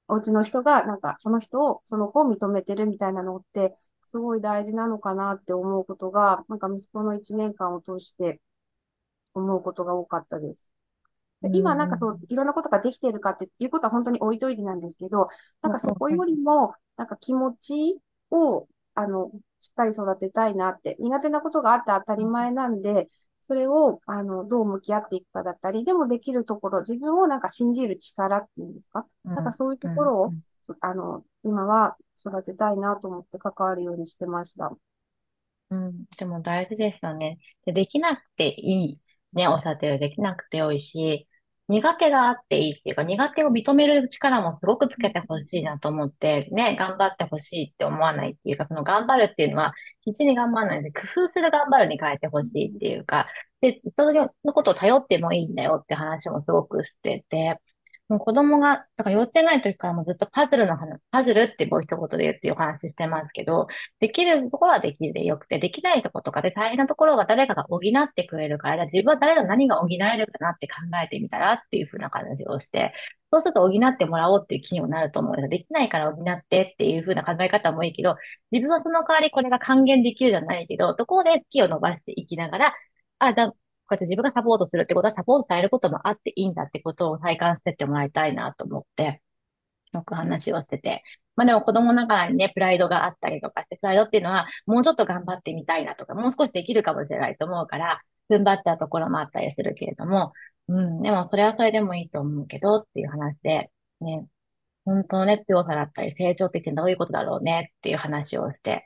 [0.08, 8.42] お家の人が、なんか、その人を、その子を認めてるみたいなのって、すごい大事なのかなって思うことが、なんか息子の1年間を通して
[9.34, 10.72] 思うことが多かったです。
[11.42, 15.30] で今なんかそう、いろんなことができているかっていうことは本当に置いといてなんですけど、
[15.62, 18.00] なんかそこよりも、なんか気持ち
[18.32, 23.08] を、あの、しっかり育てたいなって、苦手なことがあって当たり前なんで、
[23.42, 30.36] それを、あの、どう向き合っていくかだったり、でもできるところ、自分をなんか信じる力っていうんですか、なんかそういうところを、
[30.82, 34.76] あの、今は育てたいなと思って関わるようにしてました。
[35.70, 37.40] うん、でも大事ですよね。
[37.66, 39.02] で、できなくていい。
[39.34, 41.28] ね、おっしゃってるできなくてよいし、
[41.70, 53.28] 苦手があっていいっていうか、苦手を認める力もすごくつけてほしいなと思って、ね、頑張ってほしいって思わないっていうか、その頑張るっていうのは、必死に頑張らないで、工夫する頑張るに変えてほしいっていうか、
[53.62, 57.60] で、そのことを頼ってもいいんだよって話もすごくしてて、
[58.10, 63.68] もう子供が、だから幼稚園の時からもずっとパズルの話、パズルってもう一言で言ってお話ししてますけど、
[64.00, 72.94] できるところはできるでよくて、できないところとかで大変なところは誰かが補ってくれるから、自分は誰が何が補えるかなって考えてみたらっていうふうな感じをして、
[73.32, 78.16] そうすると補ってもらおうっていう気にもなると思うので、できないから補ってっていうふうな考え方もいいけど、
[78.52, 82.74] 自分はその代わりこれが還元できるじゃないけど、どこで木を伸ばしていきながら、
[83.20, 83.54] あ、だ、
[83.88, 89.22] こうやって自分がサポートするってことはサポートされることもあっていいんだってことを体感してってもらいたいなと思って、
[89.94, 91.04] よく話をしてて。
[91.36, 100.34] まあでも子供ながらにね、プライドがあったりとかして、プライドっていうのはもうちょっと頑張ってみたいなとか、もう少しできるかもしれないと思うから、踏ん張ったところもあったりするけれども、
[100.68, 103.72] うん、でもそれはそれでもいいと思うけどっていう話で、
[104.02, 104.28] ね、
[104.86, 108.86] 本当のね、強さだったり成長ってどういうことだろうねっていう話をして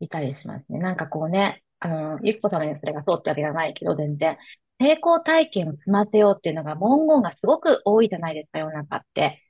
[0.00, 0.78] いたりしますね。
[0.78, 4.38] なんかこうね、あの、ゆきこさんのそれがそうってわけじゃないけど、全然、
[4.78, 9.42] 成功体験を積ませようっていうのが文言がすごく多いじゃないですか、世の中って。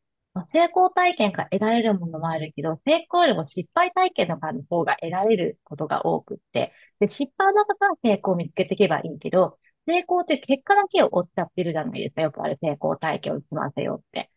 [0.53, 14.31] 成功体験から得られるものもあるけど、成功よりも失敗体験の方が得られることが多くって、で、失敗の中から成功を見つけていけばいいけど、成功って結果だけを追っちゃってるじゃないですか、よくある成功体験を積ませようって。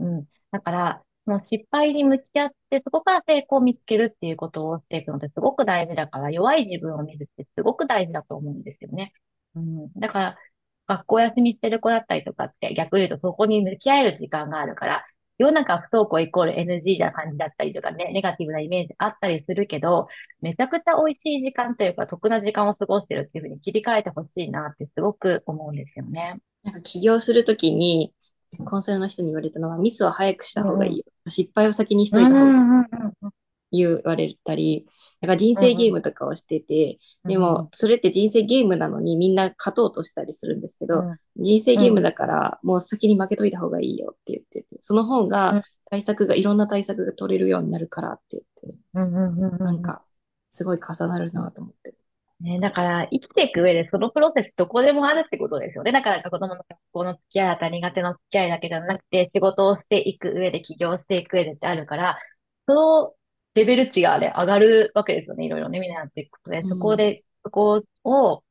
[0.00, 0.26] うん。
[0.50, 9.12] だから、もう失敗に向き合って、そこから成功を見つけるっていうことをしていくのってすごく大事だから、弱い自分を見るってすごく大事だと思うんですよね。
[9.54, 9.92] うん。
[9.94, 10.38] だから、
[10.88, 15.04] 学校休みしてる子だったりとかって逆に言うとそこに向き合える時間があるから、
[15.38, 20.08] 世の中不登校イコール NG な感じだったりとかね、ネガティブなイメージあったりするけど、
[20.40, 26.38] めちゃくちゃ美味しい時間というか、得な時間を過ごしてるっていうふうに切り替えてほしいなってすごく思うんですよね。
[26.62, 28.14] なんか起業するときに、
[28.64, 31.04] コンサルの人に言われたのは、ミスは早くした方がいいよ。
[31.28, 32.50] 失敗を先にしといた方がいい。
[32.50, 32.88] うんうん
[33.22, 33.30] うん
[33.72, 34.86] 言われたり、
[35.20, 50.04] なんか人生ゲームとかをしてて、うんでも、それって人生ゲームなのにみんな勝とうとしたりするんですけど、うん人生ゲームだから、もう先に負けといた方がいいよって言ってて、その方うんが対策が、いろんな対策が取れるようになるからって言って、うんうんうんうんなんか、
[50.48, 51.94] すごい重なるなと思って。
[52.40, 55.92] ね、だから、生きていく上でそのプロセスどこでもあるってことですよね。
[55.92, 62.18] だから、子供の学校の付き合いだったり、苦手の付き合いだけじゃなくて、仕事をしていく上で、起業していく上でってあるから、
[62.66, 63.14] その
[63.54, 65.46] レベル値がね、上がるわけですよね。
[65.46, 68.44] いろいろね、みんなやっていくことで、うんそこで、そこを、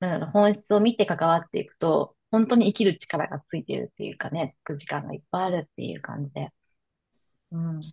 [0.00, 6.50] なんだろう、本質を見て関わっていくと、本当に生きる力がついてるっていうかね、つく時間がいっぱいあるっていう感じで。
[7.52, 7.80] うん。
[7.80, 7.90] ちょ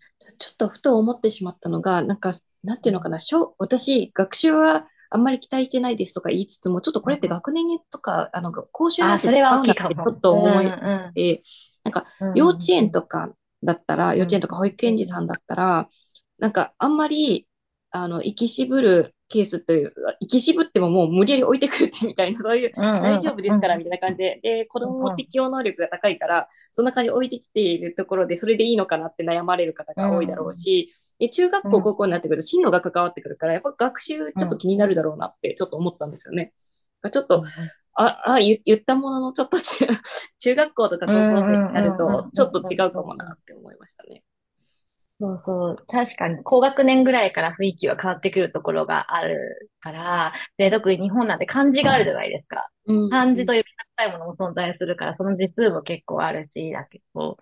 [0.54, 10.09] っとふと思ってしまったのが、なんか、なんていうのかな、小私、学習はあんまり期待してないですとか言いつつも、ちょっとこれって学年とか、あの、講習なんあ、てはうなってち。
[10.09, 11.43] ょっと思いうんて、
[11.84, 13.34] なんか、うん幼稚園とか
[13.64, 14.18] だったら、ん。
[14.18, 15.89] 幼稚園とか保育園児さんだったら、
[16.39, 17.47] なんか、あんまり、
[17.91, 36.54] あの、生き渋るケースという、生き渋ってももう無理やり置いてくるってみたいな、そういう、大丈夫ですから、みたいな感じで、で、子供も適応能力が高いから、そんな感じで置いてきているところで、それでいいのかなって悩まれる方が多いだろうし、で、中学校、うん高校になってくると、進路が関わってくるから、やっぱ学習ちょっと気になるだろうなって、ちょっと思ったんですよね。
[37.12, 37.44] ちょっと、
[37.94, 39.88] あ、あ、言言ったものの、ちょっと中
[40.40, 44.24] 中学校とか高校生になるとちょっと違うかもなって思いましたね。
[45.22, 45.76] そうそう。
[45.88, 52.68] 確かに、高学年ぐらいから雰囲気は変わってくるところがあるから、で、特に日本なんて漢字があるじゃないですか。
[53.12, 53.64] 漢字と呼び
[53.96, 57.38] たいものも存在するから、その字数も結構あるし、だけど、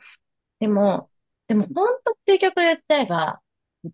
[0.59, 1.09] でも、
[1.47, 3.41] でも本当究極言っちゃえば、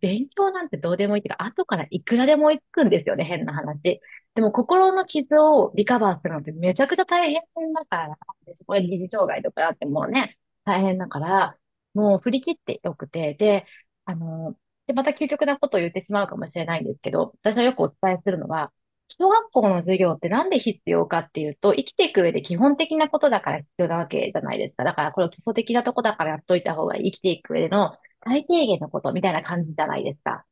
[0.02, 4.02] 勉強なんてどうでもいいっていうか、後からいくらでも追いつくんですよね、変な話。
[4.36, 8.18] でも心の傷をリカバーするのってめちゃくちゃ大変だから、
[8.66, 11.58] こで二次障害とかあってもね、大変だから、
[11.96, 13.66] もう振り切ってよくて、で、
[14.06, 14.56] あの、
[14.88, 18.72] で、また究極なことを言ってしまうかもしれないんですけど、私はよくお伝えするのは、
[19.08, 24.84] 小学校の授業ってなんで必要かっていうと、生きていく上で基本的なことだから必要なわけじゃないですか。
[24.84, 26.96] だからこれ基礎的なとこだからやっといた方が。
[26.98, 30.46] 生きていく上での最低限のことみたいな感じじゃないですか。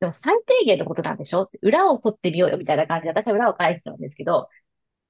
[0.00, 1.48] でも最低限のことなんでしょ？
[1.62, 4.48] 裏を掘ってみようよみたいな感じで、私は裏を返しちゃうんですけど、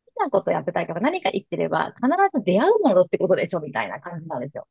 [0.06, 2.08] 好きなことやってたいか何か生きてれば必
[2.38, 3.60] ず出会うものってことでしょ？
[3.60, 4.66] みたいな感じなんですよ。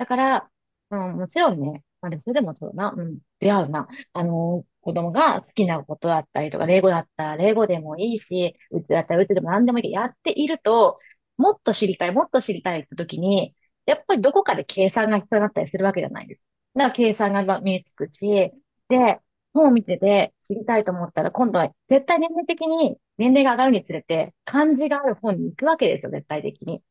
[0.00, 0.50] だから、
[0.90, 3.88] うん、もちろんね、まあでもそれでもそうだな、うん、出会うな。
[4.14, 10.98] あの、子供が好きなことだったりとか、英語だったら英語でもいいし、うちだったらうちでも何でもいいけど、やっていると、
[11.38, 13.54] もっと知りたい、もっと知りたいって時に、
[13.86, 16.42] やっぱりどこかで計算が必要になったりするわけじゃないです。
[16.74, 18.52] だから計算が身につくし、
[18.88, 19.20] で、
[19.52, 26.82] 本を見てて知りたいと思ったら、今度は絶対年齢的に、年齢が上がるにつれて、漢字がある本に行くわけですよ、絶対的に。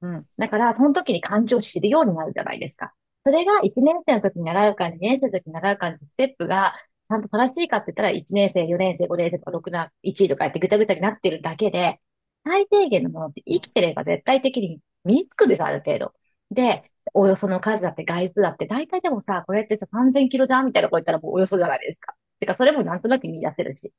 [0.00, 0.26] うん。
[0.38, 2.94] だから、その時に漢字を知るようになるじゃないですか。
[3.24, 6.74] それが1年生の時に習うか、2年生の時に習うかのステップが、
[7.08, 12.00] ちゃんと正しいかって言ったら、1年生、4年生、5年生とか6な、1位とかやってぐたぐたになってるだけで、
[12.44, 16.14] 最低限のものって生きてれば絶対的に身につくんです、ある程度。
[16.50, 22.14] で、およその数だって概数だって、大体でもさ、これってさ、3000キロじゃんみたいなこと言ったらもうおよそじゃないですか。
[22.40, 23.92] てか、それもなんとなく見出せるし。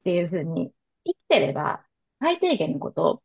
[0.00, 0.72] っていうふうに、
[1.04, 1.84] 生きてれば、
[2.20, 3.22] 最低限のことを、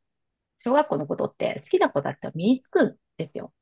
[0.64, 3.54] 小学校のことって好きなことだったら身につくんですよ。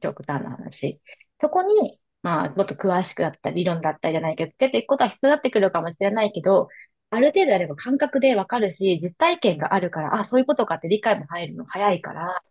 [0.00, 1.00] 極端な話。
[1.40, 6.68] そこに、まあ、もっと詳しくだったり、理論だったりじゃないけど、つけていくことは必要になってくるかもしれないけど、
[7.10, 12.42] ある程度あれば感覚でわかるし、実体験があるから、あ、そういうことかって理解も入るの早いから、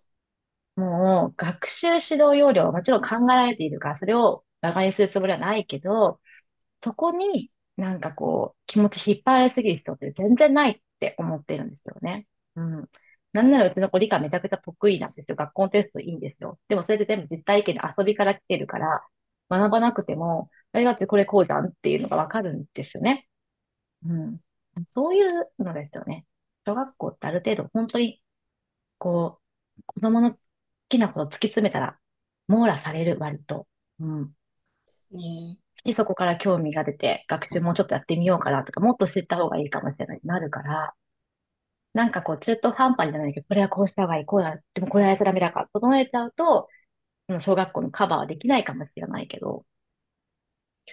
[0.76, 6.20] もう、学習指導要領はもちろん考えられているから、それを馬鹿にするつもりはないけど、
[6.84, 12.28] そこになんかこう、気持ち引っ張られすぎる人って全然ないって思ってるんですよね。
[12.56, 12.90] うん。
[13.34, 15.36] なんならうちの子理科めちゃくちゃ得意なんですよ。
[15.36, 16.60] 学校のテストいいんですよ。
[16.68, 19.04] でもそれで全部実体験で遊びから来てるから、
[19.50, 23.28] 学ばなくても、あれだってこれこうじゃんっていうのがわかるんですよね。
[24.06, 24.40] うん。
[24.94, 26.26] そういうのですよね。
[26.66, 28.22] 小学校ってある程度本当に、
[28.98, 29.42] こ
[29.80, 30.40] う、子供の好
[30.90, 32.00] きなことを突き詰めたら、
[32.48, 33.68] 網羅される割と。
[34.00, 34.34] うん。
[35.12, 40.94] ねで、そこから興味が出て、学習もうちょっとやってみようかなとか、もっと知った方がいいかもしれないなるから、
[41.94, 46.70] なんかこう、中途半端じゃないけど、これはこうした方がいい、こうだ、でもこれはやっちゃダメだから、整えちゃうと、
[47.28, 49.66] その小学校のカバーはできないかもしれないけど、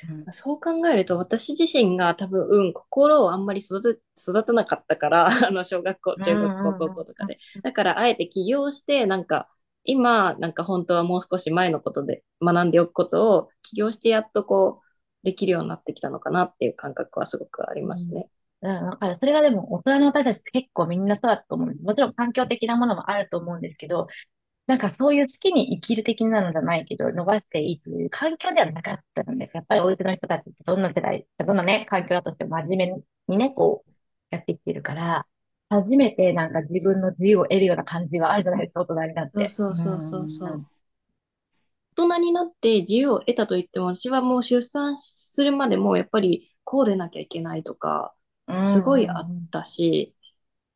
[0.08, 7.38] うんそう考えると、私自身が多分、うん、心をあんまり育て、育たなかったから、 あの、小学校、中学校、高校とかで。
[7.62, 9.48] だから、あえて起業して、なんか、
[9.84, 14.86] 今、なんか本当はもう少し前のことで学んでおくことを起業してやっとこう、
[15.24, 18.28] できるようになってきたのかなっていう感覚はすごくありますね。
[18.66, 19.16] うん、わかる。
[19.20, 21.82] それがでも、大人の私たちって結構みんなそうだと思うんです。
[21.84, 24.08] もちろん環境的なものもあると思うんですけど、
[24.66, 29.56] なんかそういう好きに生きる的なのじゃないけど、伸ばしていいという環境ではなかったんです。
[29.56, 32.78] やっぱりお家の人たちってどんな世代、どんなね、環境だとしても真面
[33.28, 33.90] 目にね、こう、
[34.30, 35.26] やってきてるから、
[35.68, 39.48] 初めてなんか自分の自由を得るような感じはあるじゃないですか、大人になって。
[39.48, 40.66] そうそうそうそううん
[41.96, 48.14] 大人になって自由を得たと言っても、私はもう出産するまでもやっぱりこうでなきゃいけないとか、
[48.54, 50.14] すごいあったし、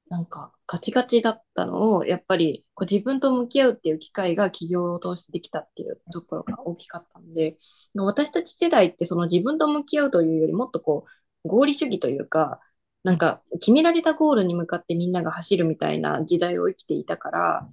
[0.09, 7.59] なんかガチガチだったのを、やっぱりこう自分と向き合うっていう機会が企業を通してできたっていうところが大きかったんで、
[7.95, 11.07] 私たち世代ってその自分と向き合うというよりもっとこ
[11.45, 12.61] う合理主義というか、
[13.05, 17.69] なんか決められたゴールに向かってみんなが走るみたいな時代を生きていたから、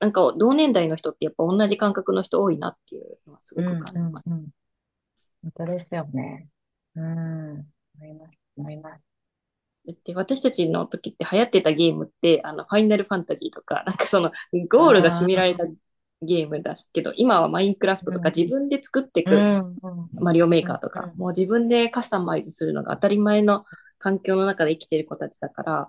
[0.00, 4.24] なんか同年代の人ってやっぱ同じ感覚の人多いなっていうのはすごく感じます。
[4.26, 4.48] うんうんうん
[5.42, 6.48] 本当ですよね。
[6.96, 7.72] うん。
[7.94, 9.15] 思います、思います。
[10.04, 14.32] で私たちの時って流行ってたゲームって、あの、ファイナルファンタジーとか、なんかその、
[14.68, 15.64] ゴールが決められた
[16.22, 19.36] ゲームだけど、今はマインクラフトとかうん自分で作っていく。
[20.14, 23.64] マリオメーカーとか、うんもう自分でカスタマイズするのが当たり前の
[23.98, 25.88] 環境の中で生きてる子たちだから、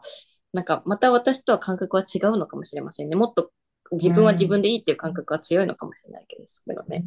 [0.53, 3.15] なんかまた私とは感覚は違うのかもしれませんね。
[3.15, 3.51] もっと
[3.91, 7.05] 自分は自分でいいっていう感覚が強いのかもしれないですけどね。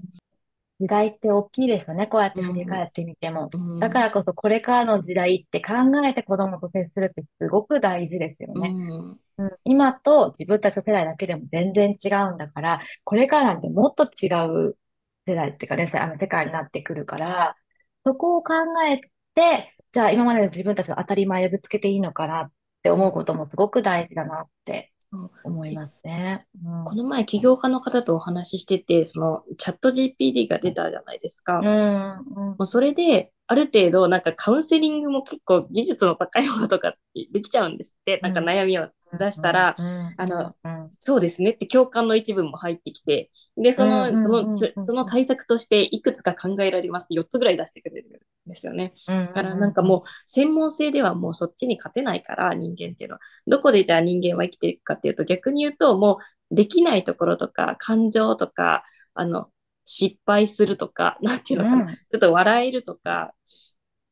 [0.80, 3.50] 時代って大きいですよね、こうやって振り返ってみても。
[3.52, 3.78] うん。
[3.78, 5.74] だからこそこれからの時代って考
[6.06, 8.70] えて子供と接するってすごく大事ですよね。
[8.70, 9.44] うん。
[9.44, 9.56] うん。
[9.64, 14.78] 今と自分たちの世代だけでも全然違うんだから、これからなんてもっと違う
[15.26, 17.56] 世代っていうかね、あの世界になってくるから、
[18.04, 18.54] そこを考
[18.88, 19.00] え
[19.34, 22.52] て、じゃあ今までの自分たちの当たり前をぶつけていいのかなっ
[22.82, 26.46] て思うこともすごく大事だなってそう思いますね。
[26.64, 31.58] うんこの前起業家の方とお話ししてて、そのチャット GPT が出たじゃないですか。
[31.58, 36.94] うん、うんもうそれで、ある程度、なんかカウンセリングも結構技術の高いものとか
[37.32, 38.20] できちゃうんですって。
[38.22, 38.88] なんか悩みを
[39.18, 48.94] 出したら、うんあの、うんそうですねって共感の一部も入ってきて、で、その、そのつ、その対策としていくつか考えられますって4つぐらい出してくれるんですよね。
[49.08, 53.20] うんだからなんかもう専門性ではもうそっちに勝てないから人間っていうのは。
[53.46, 56.18] どこでじゃあ人間は生きていくかっていうと逆に言うとも
[56.50, 58.84] うできないところとか感情とか、
[59.14, 59.50] あの、
[59.84, 61.86] 失敗するとか、 なんていうのかな。
[61.86, 63.34] ちょっと笑えるとか、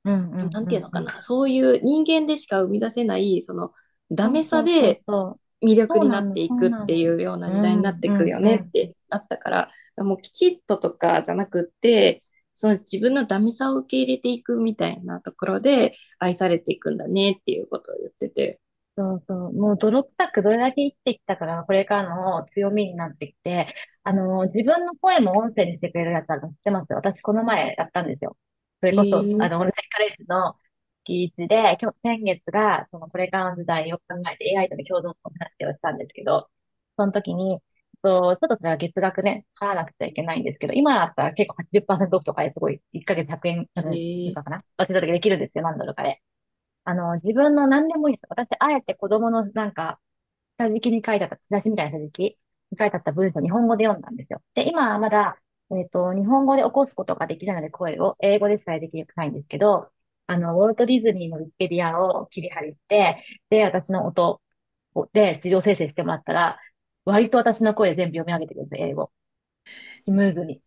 [0.04, 1.20] なんていうのかな。
[1.20, 3.72] そういう人間でしか生み出せない、その
[4.10, 5.02] ダメさで
[5.62, 12.22] 魅力になっていくっていうような時代になっていくよねってなったから、もうきちっととかじゃなくって、
[12.54, 18.60] その自分のダメさを受け入れていくみたいなところで愛されていくんだねっていうことを言ってて。
[18.96, 19.52] そうそう。
[19.52, 26.92] もう泥臭くどれだけ生きてきたから、これからの強みになってきて、あの、自分の声も音声にしてくれるやつあるの知ってます？
[26.94, 28.36] 私この前やったんですよ。
[28.80, 30.54] それこそ、へーあの、オンラインカレッジの
[31.08, 35.16] 月1で、今日、先月が、そのこれからの時代を考えて AI との共同の
[35.58, 36.48] 話をしたんですけど、
[36.96, 37.60] その時に、
[38.04, 44.64] そうちょっとそれは月額ね、払わなくちゃいけないんですけど、今だったら結構80%オフとかですごい、1ヶ月100円、100円とかかな？
[44.78, 46.22] 忘れた時できるんですよ、何ドルかで。
[46.84, 48.26] あの、自分の何でもいいです。
[48.30, 50.00] 私、あえて子供のなんか、
[50.58, 52.20] 下敷きに書いてあった、チラシみたいな下敷き
[52.72, 54.42] に書いてあった文章を日本語で読んだんですよ。
[54.54, 55.38] で、今はまだ、
[55.72, 59.90] えっと、日本語で起こすことができないので声を、英語でしかできないんですけど、
[60.28, 64.42] あの、ウォルト・ディズニーのウィキペディアを切り貼りして、で、私の音
[64.94, 66.60] をで自動生成してもらったら、
[67.06, 69.12] 割と私の声全部読み上げてくるんですよ、英語。
[70.06, 70.62] スムーズに。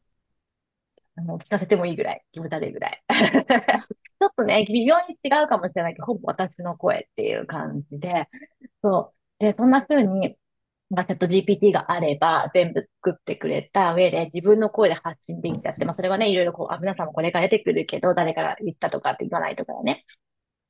[1.16, 3.04] あの、聞かせてもいいぐらい、気持ち悪いぐらい。
[3.10, 8.28] ちょっとね、微妙に違うかもしれないけど、ほぼ私の声っていう感じで、
[8.84, 9.44] そう。
[9.44, 10.38] で、そんな風に、
[10.92, 20.06] まあ、チャット GPT があれば、全部作ってくれた上で、自分の声で発信できちゃって、まあ、それはね、いろいろこう、あ、皆さんもこれから出てくるけど、誰から言ったとかって言わないとかね。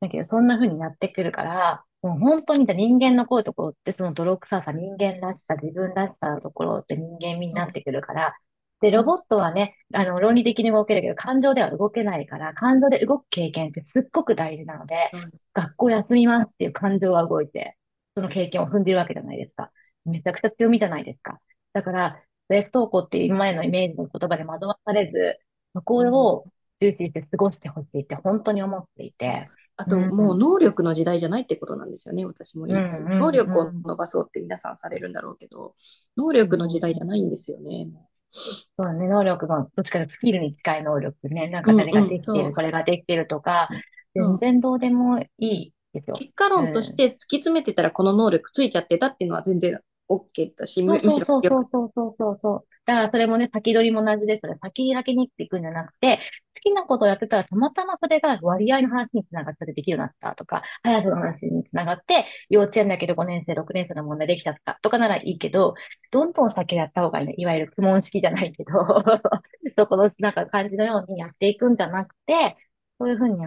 [0.01, 8.35] だけど、そんな風になってくるから、もう本当に人間の声ところって、その泥臭さ、人間らしさ、自分らしさのところって人間味になってくるから、
[8.81, 17.77] で、ロボットはね、あの、論理的に動けるけど、感情では動けないから、感情で動く経験ってすっごく大事なので、うん学校休みますっていう感情が動いて、
[18.15, 19.71] その経験を踏んでいるわけじゃないですか。
[20.05, 21.39] めちゃくちゃ強みじゃないですか。
[21.73, 25.39] だから、セーフ登校っていう今までのイメージの言葉で惑わされず、
[25.73, 26.45] そこを
[26.81, 32.99] 重視して過ごしてほしいって本当に思っていて、あと、うんもう能力の時代じゃないってことなんですよね、私も言いたい。
[32.99, 35.75] うんうんうん能力を伸ばそうって皆さんされるんだろうけど、
[36.17, 37.87] 能力の時代じゃないんですよね。
[38.31, 41.49] そうだね、能力の、どっちかというとスキルに近い能力ね。
[41.49, 43.69] なんか誰ができている、うんうんそうこれができているとか、
[44.15, 46.15] そう全然どうでもいいですよ。
[46.15, 49.79] 結果論として突き詰めてたらこの能力ついちゃってたっていうのは全然
[50.11, 52.67] OK だし、むしろよそうそうそうそうそうそう。
[52.85, 54.59] だからそれもね、先取りも同じですよね。
[54.61, 56.19] 先だけにっていくんじゃなくて、
[56.55, 65.75] 好きなことをやってたら、たまたまそれが割合の話につながってできるようになったとか、早くの話につながって、幼稚園だけど5年生、6年生の問題できたとか、とかならいいけど、
[66.11, 67.35] どんどん先やった方がいいね。
[67.37, 68.73] いわゆる苦問式じゃないけど、
[69.77, 72.57] そこのなんか感じのようにやっていくんじゃなくて、
[72.99, 73.37] そういうふうに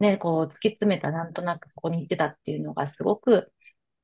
[0.00, 3.52] ね、こう突き詰めたなんとなくそこに行ってたっていうのがすごく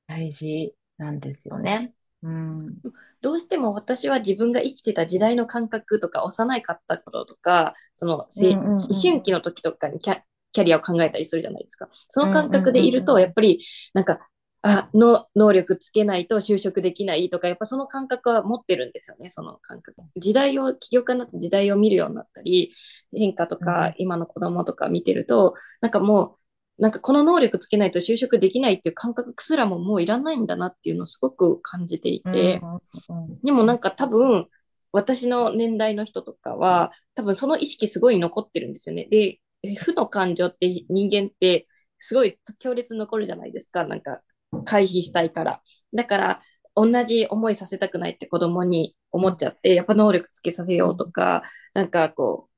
[0.07, 1.95] 大事なんですよね。
[2.23, 2.75] うん。
[3.23, 10.21] どうしても私は自分が生きてた時代の感覚とか、幼かった頃とか、その、せうんうんうん思春期の時とかにキャ、
[10.53, 11.89] キャリアを考えたりするじゃないですか。
[12.09, 13.65] その感覚でいると、やっぱり、
[13.95, 14.21] なんか、
[14.63, 20.03] あ、の、能力つけないと就職できないとか、やっぱその感覚は持ってるんですよね、その感覚。
[20.17, 22.73] 時代を、起業家になって時代を見るようになったり、
[23.15, 26.40] 変化とうんか、今の子供とか見てると、なんかもう、
[26.81, 34.49] なんかこの能力つけないと就職できないっていう感覚すらももういらないんだなっていうのをすごく感じていて、うんでもなんか多分、
[34.93, 39.07] 私の年代の人とかは、多分その意識すごい残ってるんですよね。
[39.11, 41.69] で、え負の感情って人間って
[41.99, 43.85] すごい強烈に残るじゃないですか。
[43.85, 44.23] なんか
[44.65, 45.63] 回避したいから。
[45.95, 46.41] だから、
[46.75, 51.43] 同じ思いさせたくないって子供に思っちゃって、やっぱ能力つけさせようとか、
[51.75, 52.50] なんかこう、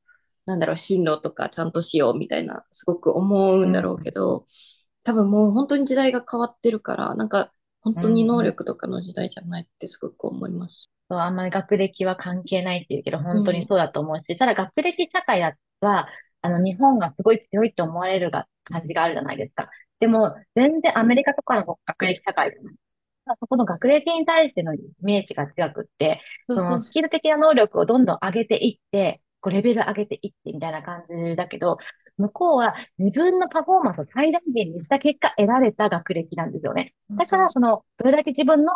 [0.46, 4.46] なんだろう、進路とかちゃんとしようみたいな、すごく思うんだろうけど、
[5.04, 10.90] 多分もう本当に時代が変わってるから、なんか本当に能力とかの時代じゃないってすごく思います。
[11.08, 16.08] そう、あんまり学歴は関係ないっていうけど、本当にそうだと思うし、ただ学歴社会だは、
[16.42, 19.70] あの、日本がすごい強いと思われるが感じがあるじゃないですか。
[20.00, 22.74] でも、全然アメリカとかの学歴社会じゃない。
[23.40, 26.20] そこの学歴に対してのイメージが強くって、
[26.54, 31.76] そのスキル的な能力をどんどん上げていって、こうレベル上げていってみたいな感じだけど、
[32.16, 36.94] 向こうは自分のパフォーマンスを最大限にした結果得られた学歴なんですよね。
[37.10, 38.72] だから、その、どれだけ自分の、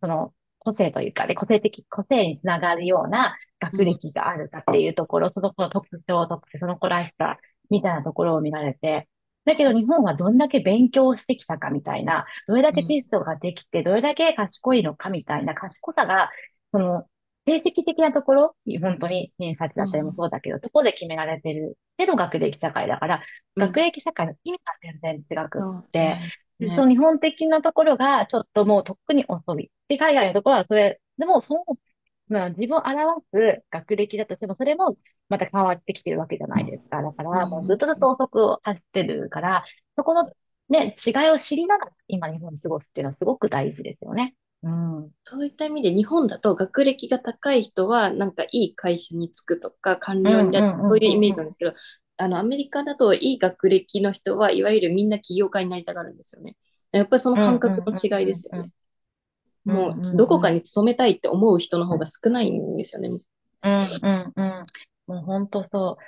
[0.00, 7.38] その、個性というかね、個性的、個性につながるような学歴があるかっていうところ、その子の特徴、特性、その子らしさ、
[7.70, 9.08] みたいなところを見られて、
[9.44, 16.30] だけど日本はどんだけ勉強してきたかみたいな、どれだけテストができて、どれだけ賢いのかみたいな賢さが、
[16.72, 17.06] その、
[17.46, 23.22] 成績的なところ、本当に偏差値だったりもそうだけど、そこで決められてるでの学歴社会だから、
[23.56, 29.70] 学歴社会の意味が全然違くそうって、ねねその日本的なところがちょっともうとっくに遅い。
[29.88, 31.64] で、海外のところはそれ、でもその、
[32.28, 34.96] まあ、自分を表す学歴だとしても、それも
[35.28, 37.02] また変わってきてるわけじゃないですか。
[37.02, 39.64] だから、うんもうずっとずっと遅く走ってるから、
[39.96, 40.24] そこの
[40.68, 44.34] ね、違いを知りながら今日本に過ごすっていうのはすごく大事ですよね。
[44.66, 44.68] う
[45.06, 45.12] ん。
[45.24, 51.74] そういった意味で日本だと学歴が高い人はなんかいい会社に就くとか官僚になるそういうイメージなんですけど、
[52.16, 56.56] あのアメリカだといい学歴の人はいわゆるみんな起業家になりたがるんですよね。
[56.92, 58.70] やっぱりその感覚の違いですよね。
[59.64, 63.08] もうどこかに勤めたいって思う人の方が少ないんですよね。
[63.08, 63.20] うん、
[64.02, 64.66] うん、うん。
[65.06, 65.98] もう本当そ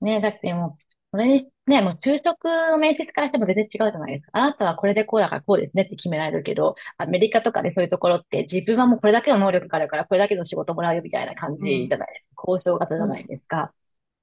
[0.00, 0.04] う。
[0.04, 4.30] ね、だってもう、それに、ね、もう就職の面接からしても全然違うじゃないですか。
[4.34, 12.44] あなたはこれでこうだからこうですねって決められるけど、アメリカとかでそういうところって自分はもうこれだけの能力があるからこれだけの仕事もらうよみたいな感じじゃないですか。
[12.46, 13.72] 交渉型じゃないですか。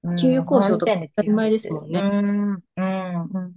[0.03, 0.15] うん。
[0.15, 1.99] 給与交渉とか当たり前ですもんね。
[1.99, 3.53] うん、うん、うん。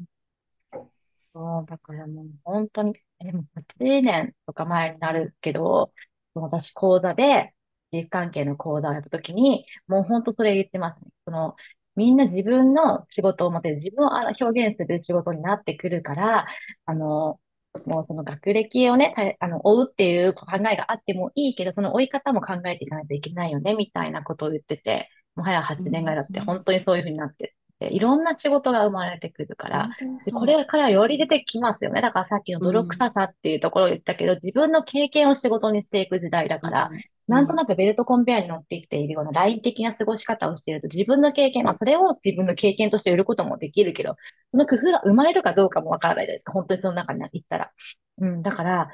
[1.32, 5.92] そう、だからもう本当に、え、もう8年とか前になるけど、
[6.34, 7.54] 私講座で、
[7.92, 11.10] 自主関係の講座をやったときに、もう本当それ言ってますね。
[11.24, 11.56] その、
[11.96, 16.46] みんな自分の仕事を持ってる、自分をあ表現する仕事になってくるから、
[16.86, 17.40] あの、
[17.86, 32.02] もうその学歴をね、たあの、追うっていう考えがあってもいいけど、その追い方も考えていかないといけないよね、みたいなことを言ってて、もはや8年ぐらいだって本当にそういうふうになって、いろんな仕事が生まれてくるから、本当にそうでこれからより出てきますよね。
[32.02, 36.90] だからさっきの泥臭さっていうところを言ったけど、自分の経験を仕事にしていく時代だから、
[37.26, 44.16] なんとなくベルトコンベアに乗ってきているようなライン的な過ごし方をしていると、自分の経験、まあそれを自分の経験として売ることもできるけど、
[44.50, 46.52] その工夫が生まれるかどうかもわからないじゃないですか。
[46.52, 47.70] 本当にその中に行ったら。
[48.18, 48.90] うん、だから、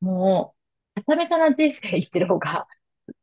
[0.00, 0.54] も
[0.96, 2.66] う、はためたな人生生きてる方が、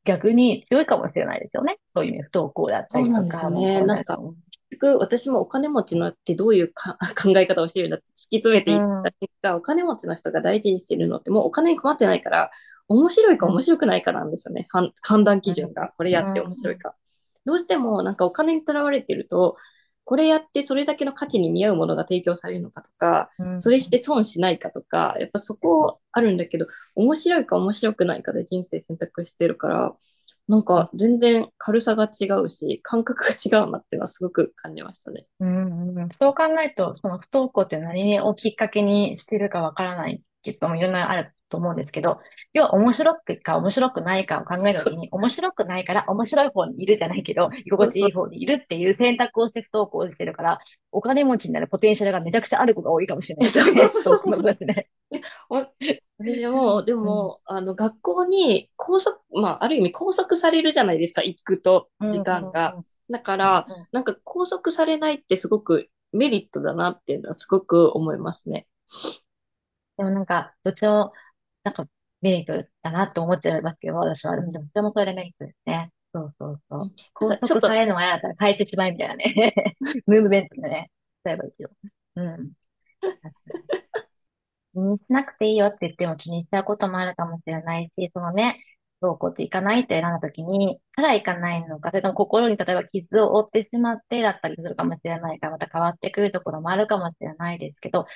[0.06, 1.80] 逆に強いかもしれないですよね。
[1.96, 3.38] そういう意味、不登校だったりとか。
[3.38, 12.52] そうなんですよねなんか結局、私もお金持ちのってどういうか 考え方をしてるんだって突き詰めていった結果、お金持ちの人が大事にしてるのってもうお金に困ってないから、
[12.88, 14.68] 面白いか面白くないかなんですよね。
[14.70, 15.94] 判判断基準が。
[15.98, 16.96] これやって面白いか。
[17.46, 19.58] どうしてもなんかお金にとらわれてると、
[20.06, 29.96] これやってそれだけの価値に見合うものが提供されるのかとか、うんそれして損しないかとか、やっぱそこあるんだけど、面白いか面白くないかで人生選択してるから、
[30.48, 35.26] なんか全然軽さが違うし、感覚が違うなっていうのはすごく感じましたね。
[35.40, 42.18] うんうん、そう考えると、その不登校って何をきっかけにしてるかわからないけども、いろんなあると思うんですけど、
[42.54, 50.60] 要は面白くか面白くないかを考えるときに、面白くないから面白い方にいるじゃないけど、居心地いい方にいるっていう選択をして不登校してるから、
[50.92, 53.88] お金持ちになるポテンシャルがめちゃくちゃある子が多いかもしれないですね。
[53.90, 54.90] そうそうですね。
[56.18, 62.76] 私も、でも、あの、学校に拘束、まあ、ある意味拘束されるじゃないですか、行くと、時間が。
[63.12, 68.68] だから、うんうんなんか拘束されないってすごくメリットだなっていうのはすごく思いますね。
[69.98, 71.14] でもなんか、どっちも、
[71.64, 71.86] なんか、
[72.22, 74.36] メリットだなって思ってますけど、私は。
[74.36, 75.92] でも、どっちもそれでメリットですね。
[76.14, 76.92] そうそうそう。
[77.14, 79.54] 拘ちょっと束されるのが嫌だったら変えてしまいみたいなね。
[80.06, 80.92] ムーブメントでね。
[81.24, 81.70] 例えばいいけど。
[82.16, 82.54] うん。
[84.74, 88.64] 気にしなくていいよって言っても気にしちゃうこともあるかもしれないし、そのね、
[89.02, 98.08] どうこうっていかないって選んだときに、ただいかないのか、それとも心に例えば傷を負ってしまってだったりするかもしれないから、また変わってくるところもあるかもしれないですけど、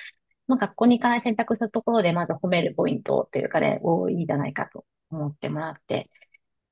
[0.48, 6.10] まあ、学校に行かない選択したところで、まず褒めるポイントっていうかね、多いんじゃないかと思ってもらって、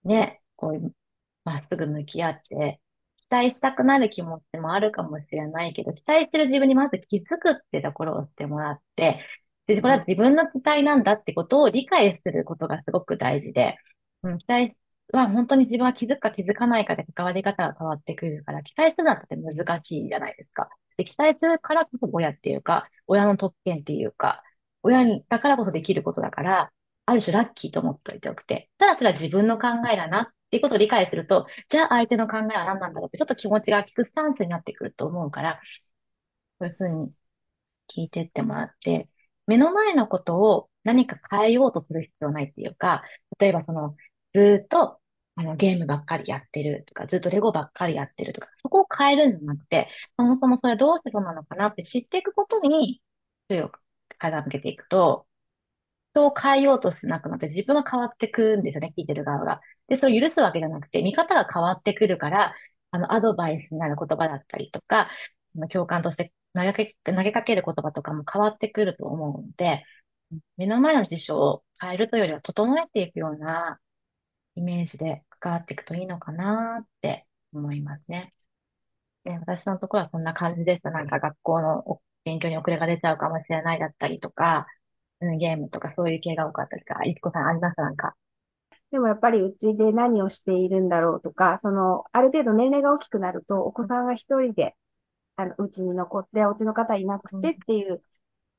[0.05, 0.95] ね、こう
[1.45, 2.81] まっすぐ向き合って、
[3.19, 9.25] 期待したくなる気持ちもあるかもしれないけど、期待してる自分にまず気づくってところをしてもらって、
[9.67, 13.77] で、これは自分の期待なんだってことを理解することがすごく大事で、
[14.23, 14.77] うん、期待
[15.13, 20.69] は本当に自分は気づくか気づかないかで関わり方が変わってくるから、期待するのはって難しいじゃないですか。
[20.97, 24.43] で、期待するからこそ親っていうか、親の特権っていうか、
[24.83, 26.73] 親に、だからこそできることだから、
[27.07, 35.61] ある種ラッキーと思っておいておくて、ただそれは自分の考えだなっていうことを理解すると、じゃあ相手の考えは何なんだろうってちょっと気持ちが効くスタンスになってくると思うから、
[36.61, 37.13] そういうふうに
[37.89, 39.11] 聞いてってもらって、
[39.47, 43.05] 目の前のことを何か変えようとする必要ないっていうか、
[43.41, 43.97] 例えばその、
[44.35, 45.01] ずーっと、
[45.37, 53.03] あの、ゲームばっかりやってるとか、ずっとレゴばっかりやってるとか、そこを変えるんじゃなくて、そもそもそれどうしてそうなのかなって知っていくことに、
[53.51, 53.71] 注意を
[54.21, 55.27] 傾けていくと、
[56.15, 59.61] 人を変えようとしなくなって自分が変わってくんですよね、聞いてる側が。
[59.89, 62.55] で、それを許すわけじゃなくて、見方が変わってくるから、
[62.91, 65.11] あの、アドバイスになる言葉だったりとか、
[65.55, 69.85] その共感として投げかけ、投げかける言葉とかも変わってくると思うので、
[70.57, 73.79] 目の前の事象を変えるというよりは整えていくような
[74.57, 78.33] イメージで関わっていくといいのかなって思いますね。
[79.25, 80.91] で、私のところはそんな感じでした。
[80.91, 84.67] なんか学校のお勉強に遅れが出ちゃうかもしれないだったりとか、
[85.21, 87.77] うん、ゲームとかそういう系が多かったりとか、いつこさんあります？
[87.79, 88.15] なんか。
[88.91, 94.77] でもやっぱりうちで何をしているんだろうとか、その、ある程度年齢が大きくなると、お子さんが一人で、
[95.37, 98.03] あの、うちに残って、お家の方いなくてっていう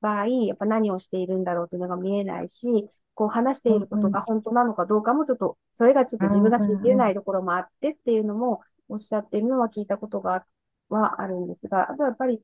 [0.01, 10.45] 場合、やっぱ何をしているんだろうというのが見えないし、こう話していることが本当なのかどうかもちょっと、それがちょっと自分が信じれないところもあってっていうのもおっしゃっているのは聞いたことが、
[10.89, 12.39] はあるんですが、あとはやっぱり、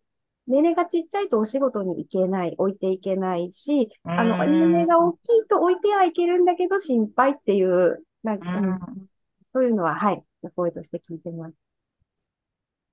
[0.48, 4.60] 年齢がちっちゃいとお仕事に行けない、置いていけないし、あの、うん。
[4.60, 9.08] 年齢が大きいと置いてはいけるんだけど心配っていう、なんか、うん。
[9.54, 10.24] そういうのは、はい、
[10.56, 11.63] 声として聞いてます。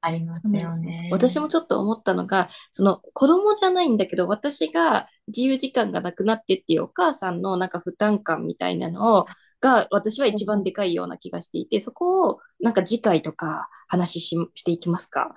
[0.03, 1.09] ありますそうなんですよね。
[1.13, 9.27] 私もちょっと思ったのが、その子供じゃないんだけど、私が自由時間がなくなってっていうお母さんのなんか負担感みたいなのを、
[9.61, 15.35] が私は一番でかいような気がしていて、そこをなんか次回とか話ししていきますか？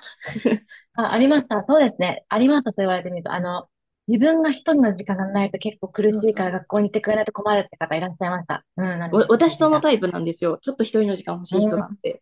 [0.96, 1.66] あ、ありました。
[1.68, 2.26] そうですね。
[2.30, 3.68] ありましたと言われてみると、あの、
[4.08, 8.66] 自分が一人の時間がないと結構苦しいから学校に行ってくれないと困るって方いらっしゃいました。
[9.12, 10.58] うん、私そのタイプなんですよ。
[10.62, 12.22] ちょっと一人の時間欲しい人なんで。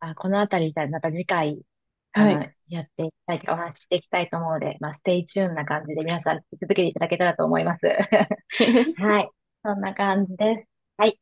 [0.00, 1.60] あ、このあたり、じゃあまた次回、
[2.12, 7.86] あはいの、やっていきたい、お話ししていきたいと思うので、まあ、 stay tuned な感じで皆さん続けていただけたらと思います。
[8.94, 9.30] はい。
[9.64, 10.68] そんな感じです。
[10.96, 11.12] はい。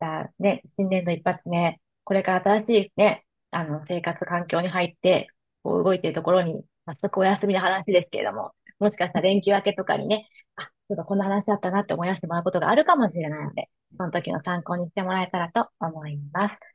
[0.00, 5.28] じゃあね、新年度一発目、これから新しいね、あの、生活環境に入って、
[5.62, 16.71] こう動いているところに、早速お休みの話ですけれども、もしかしたら連休明けとかにね、あ、ちょっとこんな話だったなって思い出してもらうことがあるかもしれないので、その時の参考にしてもらえたらと思います。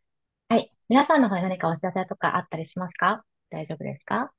[0.49, 0.71] はい。
[0.89, 3.23] 皆さんの方に何かお知らせとかあったりしますか？
[3.49, 4.31] 大丈夫ですか？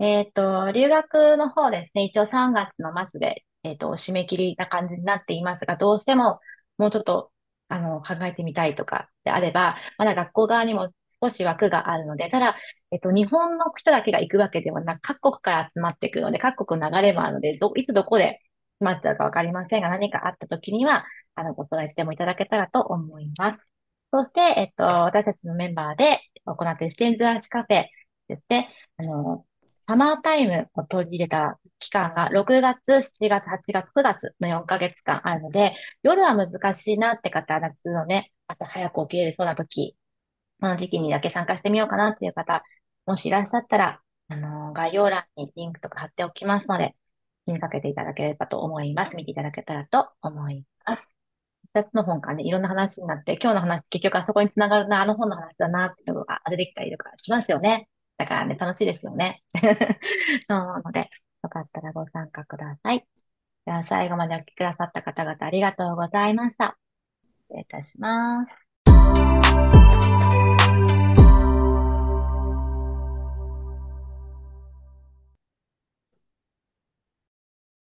[0.00, 6.40] えっと、留学の方ですね、一応3月の末で、えっと、締め切りな感じになっていますが、どうしても
[6.78, 7.32] もうちょっと、
[7.68, 10.90] あの、考えてみたいとかであれば、まだ学校側にも
[11.22, 12.56] 少し枠があるので、ただ、
[12.92, 18.40] えっと、日本の人だけが行くわけではなく、各国から集まっていくので、各国の流れもあるので、ど、いつどこで
[18.80, 21.06] 集まっちゃうかわかりませんが、何かあった時には、
[21.36, 23.71] あの、ご相談してもいただけたらと思います。
[24.12, 27.86] そして、えっと、私たちのメンバーで行っているステンズラーチカフェ
[28.28, 28.68] ですね。
[28.98, 29.46] あの、
[29.86, 39.96] サマータイムを取り入れた期間が6月、7月、8月、9月の4ヶ月間あるので、夜は難しいなって方、夏のね、朝早く起きれそうな時、
[40.60, 42.64] この時期にだけ参加してみようかなっていう方、
[43.06, 46.96] もしいらっしゃったら、あの、概要欄にリンクとか貼っておきますので、
[47.46, 49.16] 気にかけていただければと思います。
[49.16, 51.11] 見ていただけたらと思います。
[51.74, 57.88] 二つの本からね、いろんな話になって、今日の話結局あそこにつながるな、あの本の話だなっていうのが出てきたりとかしますよね。
[58.18, 59.42] だからね、楽しいですよね。
[59.54, 61.08] そうなので、
[61.42, 63.06] よかったらご参加ください。
[63.64, 66.76] では最後までお聞きくださった方々ありがとうございました。
[67.48, 69.81] 失礼いたします。